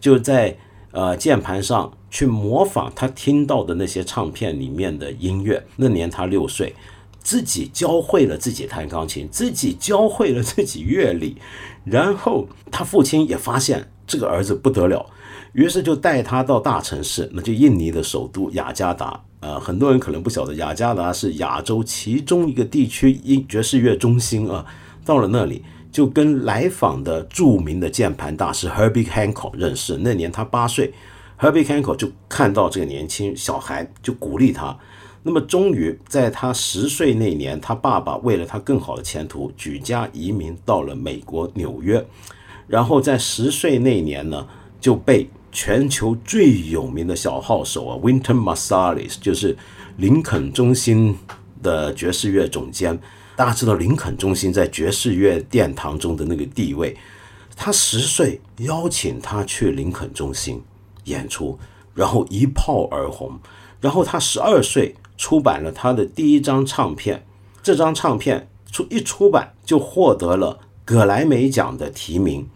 [0.00, 0.56] 就在
[0.90, 5.64] 呃键盘上去模仿他听到的那些唱片里面的音乐。
[5.76, 6.74] 那年他六岁。
[7.18, 11.36] 自己教会了自己弹钢琴，自己教会了自己乐理，
[11.84, 15.04] 然后他父亲也发现这个儿子不得了，
[15.56, 19.18] 于是就带他到大城市，那就印尼的首都雅加达。
[19.40, 24.66] 呃，很多人可能不晓得，雅加达是亚洲其中一个地区音爵士乐中心啊。
[25.02, 29.96] 到了那里，就跟来访的著名的键盘大师 Herbie Hancock 认识。
[30.02, 30.92] 那年他八岁
[31.40, 34.76] ，Herbie Hancock 就看到这个年轻小孩，就鼓励他。
[35.22, 42.06] 那么，终于在他十岁那年，他爸爸为了他更好的前途，举家移民到了美国纽约。
[42.66, 44.46] 然后在十岁那年呢，
[44.80, 49.56] 就被全球最有名的小号手啊，Winton Masalis，就是
[49.96, 51.16] 林肯中心
[51.62, 53.00] 的爵士乐总监。
[53.34, 56.94] 大家知道林肯中心在爵士乐殿堂中的那个地位。
[57.56, 60.62] 他十岁邀请他去林肯中心
[61.04, 61.58] 演出，
[61.94, 63.40] 然后一炮而红。
[63.80, 64.94] 然后他十二岁。
[65.18, 67.24] 出版了他的第一张唱片，
[67.62, 72.46] 这张唱片出一出版就获得了葛莱美奖的提名。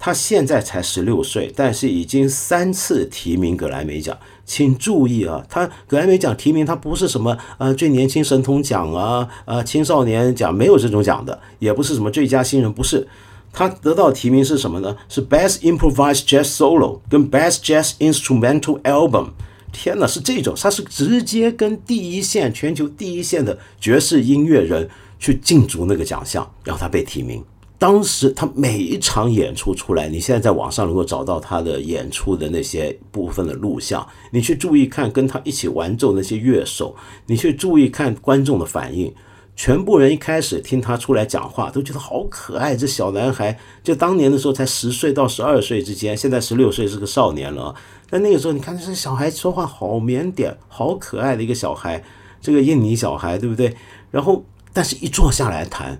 [0.00, 4.18] 他现在才十六岁，但是已经三次提名格莱美奖。
[4.46, 13.06] 请注意啊，他格莱美奖提名他不是什么呃最年轻神童奖啊，呃青少年奖没有这种奖的，也不是什么最佳新人，不是。
[13.52, 14.96] 他得到提名是什么呢？
[15.08, 19.30] 是 Best Improvised Jazz Solo 跟 Best Jazz Instrumental Album。
[19.72, 24.88] 天哪，是这种，他是直接跟第一线、全球第一线的爵士音乐人
[25.18, 27.44] 去竞逐那个奖项，然后他被提名。
[27.80, 39.14] 当时他每一场演出出来，你现在在网上能够找到他的演出的那些部分的录像，你去注意看跟他一起玩奏那些乐手，你去注意看观众的反应。
[39.56, 42.76] 全部人一开始听他出来讲话，都觉得好可爱。
[42.76, 47.74] 这小男孩就当年的时候才十岁到十二岁之间，现在十六岁是个少年了。
[48.10, 52.04] 但那个时候，你看这小孩说话好腼腆，好可爱的一个小孩，
[52.42, 53.74] 这个印尼小孩，对不对？
[54.10, 55.98] 然后，但是一坐下来谈，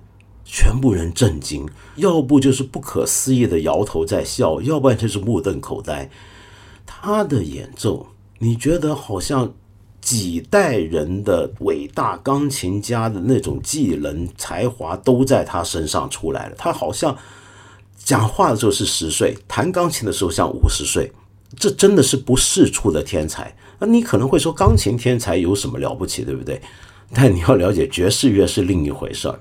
[0.52, 6.10] 全部人震惊，要不就是不可思议的摇头在笑，要不然就是目瞪口呆。
[6.84, 9.54] 他的演奏，你觉得好像
[10.00, 16.54] 几代人的伟大钢琴家的那种技能才华都在他身上出来了。
[16.58, 17.16] 他好像
[17.96, 21.12] 讲话的时候是十岁，弹钢琴的时候像五十岁。
[21.56, 23.56] 这真的是不世出的天才。
[23.78, 26.60] 那你可能会说，钢琴天才有什么了不起，对不对？
[27.12, 29.38] 但你要了解，爵士乐是另一回事儿。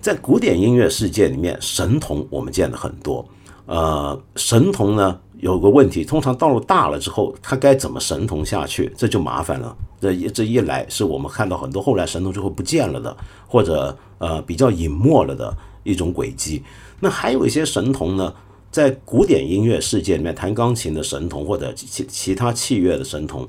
[0.00, 3.24] 在古典音乐世界里面，神童我们见的很多。
[3.66, 9.76] 呃，神童呢有个问题，通常到了大了之后，他该怎么神童下去，这就麻烦了。
[10.00, 13.14] 这一这一来，是我们看到很多后来神童就会不见了的，
[13.46, 16.62] 或者呃比较隐没了的一种轨迹。
[16.98, 18.32] 那还有一些神童呢？
[18.70, 23.46] 在古典音乐世界里面，弹钢琴的神童或者其其他器乐的神童，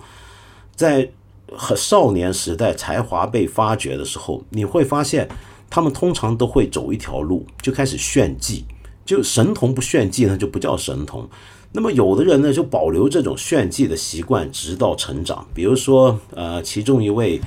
[0.76, 1.08] 在
[1.56, 5.30] 和少年时代才华被发掘的时候，你会发现
[5.72, 8.64] 他们通常都会走一条路，就开始炫技。
[9.04, 11.28] 就神童不炫技呢，就不叫神童。
[11.72, 15.44] 那么有的人呢，就保留这种炫技的习惯，直到成长。
[15.56, 17.42] 比如说，呃，其中一位。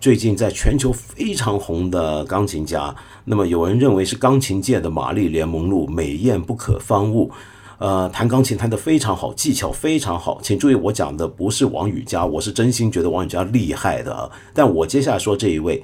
[0.00, 7.32] 最近在全球非常红的钢琴家，那么有人认为是钢琴界的玛丽莲梦露，美艳不可方物。
[7.78, 10.38] 呃，弹钢琴弹得非常好，技巧非常好。
[10.40, 14.30] 请注意，我讲的不是王羽佳，我是真心觉得王羽佳厉害的。
[14.54, 15.82] 但我接下来说这一位，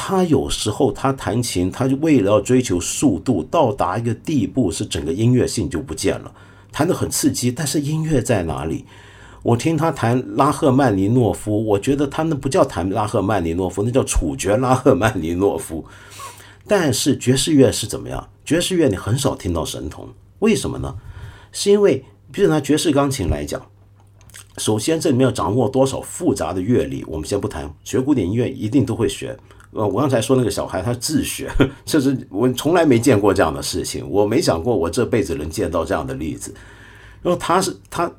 [0.00, 6.32] 他有时候他弹琴，他就为了要追求速度，到达一个地步，是整个音乐性就不见了。
[6.70, 8.84] 弹得很刺激，但是音乐在哪里？
[9.42, 15.84] 我听他弹拉赫曼尼诺夫，我觉得他那不叫弹拉赫曼尼诺夫，那叫处决拉赫曼尼诺夫。
[16.68, 18.28] 但是爵士乐是怎么样？
[18.44, 20.94] 爵士乐你很少听到神童，为什么呢？
[21.50, 23.60] 是因为，比如拿爵士钢琴来讲，
[24.58, 29.36] 首先这里面要掌握多少复杂的乐理，我们先不谈，学古典音乐一定都会学。
[29.72, 31.50] 呃，我刚才说那个小孩他自学，
[31.84, 36.54] 这是我从来没见过这样的事情，我没想过我这辈子能见到这样的例子。
[37.22, 38.10] 然后他是他，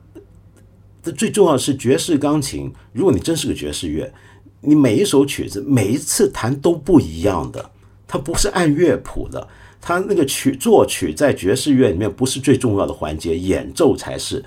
[1.18, 4.14] 最重要的是爵士钢琴，如果你真是个爵士乐，
[4.62, 7.72] 你每一首曲子每一次弹都不一样的，
[8.08, 9.48] 它不是按乐谱的，
[9.82, 14.44] 它那个曲作曲在爵士乐里面不是最重要的环节，演奏才是。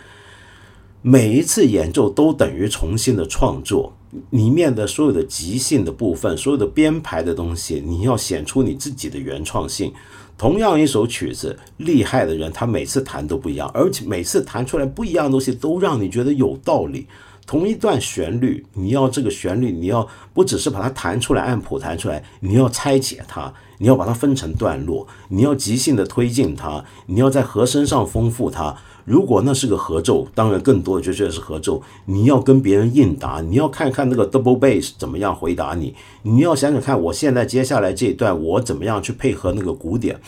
[1.00, 3.92] 每一次演奏都等于重新的创作。
[4.30, 9.92] 里面的所有的即兴的部分，所有的编排的东西，你要显出你自己的原创性。
[10.36, 17.06] 同样一首曲子，厉害的人他每次弹都不一样，而且每次弹出来不一样的东西都让你觉得有道理。
[17.46, 28.76] 同一段旋律，你要这个旋律，你要不只是把它弹出来，按谱弹出来，你要拆解它，你要把它分成段落，你要即兴的推进它，你要在和声上丰富它。
[29.05, 31.82] 如果那是个合奏，当然更多的就觉得是合奏。
[32.07, 35.94] 你要跟别人应答，你要看看那个 double bass 怎么样回答你。
[36.22, 40.20] 你要想想看，我现在接下来这一段我怎么样去配合那个鼓点，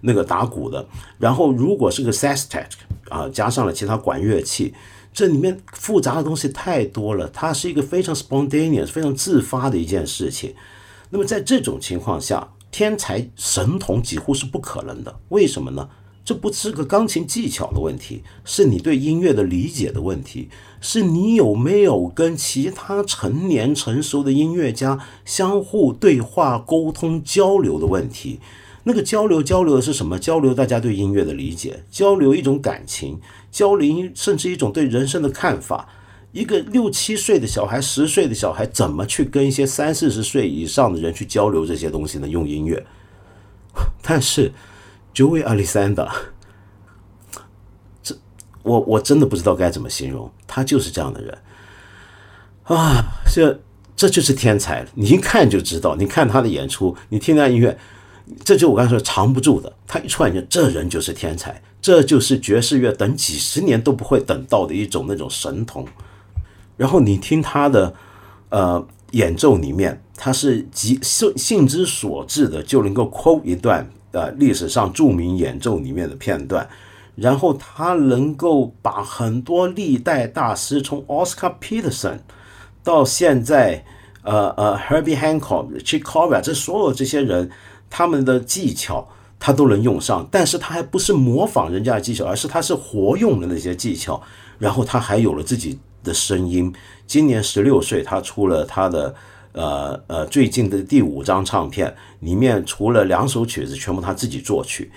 [0.00, 0.86] 那个打鼓的。
[1.18, 2.66] 然后如果是个 sestet
[3.10, 4.72] 啊，加上了其他管乐器，
[5.12, 7.28] 这里面复杂的东西太多了。
[7.28, 10.54] 它是一个非常 spontaneous、非常自发的一件事情。
[11.10, 15.14] 那么在这种情况下，天才神童几乎是不可能的。
[15.28, 15.86] 为什么呢？
[16.24, 20.48] 这不是个钢琴技巧的问题，是你对音乐的理解的问题，
[20.80, 28.38] 是你有没有跟其他成年成熟的音乐家相互对话、沟通、交流的问题。
[28.84, 30.16] 那个交流交流的是什么？
[30.16, 33.20] 交流大家对音乐的理解，交流一种感情，
[33.50, 35.88] 交流甚至一种对人生的看法。
[36.30, 42.28] 一个六七岁的小孩、十岁的小孩，怎么去跟一些三四十岁以上的人去交流这些东西呢？
[42.28, 42.86] 用音乐，
[44.00, 44.52] 但是。
[45.14, 46.08] Joey Alexander，
[48.02, 48.16] 这
[48.62, 51.38] 我我真的不知道该怎么形容，他就是这样的人
[52.64, 53.04] 啊！
[53.34, 53.60] 这
[53.94, 55.94] 这就是天才，你一看就知道。
[55.96, 57.76] 你看他的演出，你听他音乐，
[58.42, 59.72] 这就我刚才说藏不住的。
[59.86, 65.86] 他一出来就这人就是天才，这就是爵士乐等几十年都不会等到的一种那种神童。
[66.76, 67.94] 然后你听他的
[68.48, 73.86] 呃演奏里面，他是极兴兴之所至的就能够 quote 一段。
[74.12, 76.68] 呃，历史上著名演奏里面的片段，
[77.16, 82.18] 然后他能够把很多历代大师，从 Oscar Peterson
[82.84, 83.84] 到现在，
[84.22, 87.50] 呃呃，Herbie Hancock、Chick Corea，这所有这些人，
[87.88, 89.08] 他们的技巧
[89.40, 94.20] 他都能用上，但是他还不是模仿人家的技巧，而是他是活用的那些技巧，
[94.58, 96.70] 然后他还有了自己的声音。
[97.06, 99.14] 今年十六岁，他出了他的。
[99.52, 104.90] 呃呃，最近的第五张唱片里面，除了两首曲子全部他自己作曲，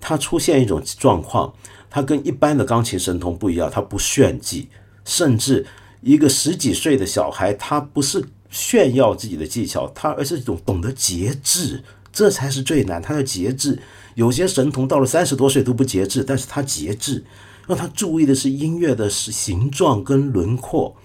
[0.00, 1.52] 他出现一种状况，
[1.88, 4.68] 他跟一般的钢琴神童不一样，他不炫技，
[5.04, 5.64] 甚至
[6.00, 11.82] 一个十几岁的小孩，他不是炫耀自己的技巧，他而是一种懂得节制，
[12.12, 13.00] 这才是最难。
[13.00, 13.78] 他的节制，
[14.16, 17.24] 有些神童到了三十多岁都不节制，但是他节制，
[17.68, 20.96] 让他注意的是音乐的形状跟轮廓。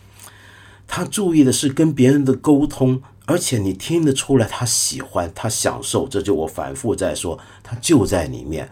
[0.88, 6.08] 他注意的是跟别人的沟通，而且你听得出来他喜欢，他享受。
[6.08, 8.70] 这就我反复在说，他就在里面，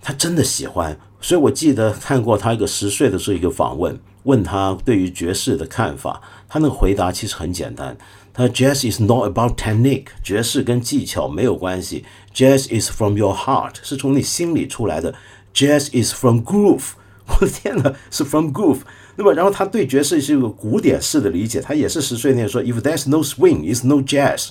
[0.00, 0.98] 他真的喜欢。
[1.20, 7.96] 所以我记得看过他一个十岁的时候一个访问，问他对于爵士的看法，他那个回答其实很简单，
[8.32, 12.04] 他说 Jazz is not about technique，爵士跟技巧没有关系
[12.34, 15.14] ，Jazz is from your heart，是从你心里出来的
[15.52, 16.90] ，Jazz is from groove。
[17.26, 18.80] 我的天哪，是 from groove。
[19.16, 24.50] 那么，然后他对爵士是一个古典式的理解，他也是十岁那年说，If there's no swing, is no jazz。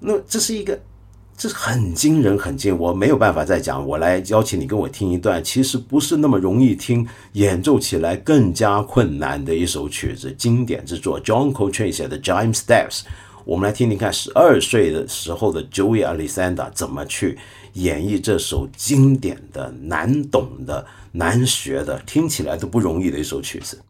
[0.00, 0.80] 那这是一个，
[1.36, 3.86] 这是很惊人，很惊，我没有办法再讲。
[3.86, 13.00] 我来邀请你跟我听一段，其实不是那么容易听，演奏起来更加困难的一首曲子，经典之作，John Coltrane 写的《Giant Steps》。
[13.44, 17.38] 我们来听听看，十二岁的时候的 Joey Alexander 怎么去
[17.74, 20.84] 演绎这首经典的、难懂的。
[21.16, 23.80] 难学的，听起来都不容易的一首曲子。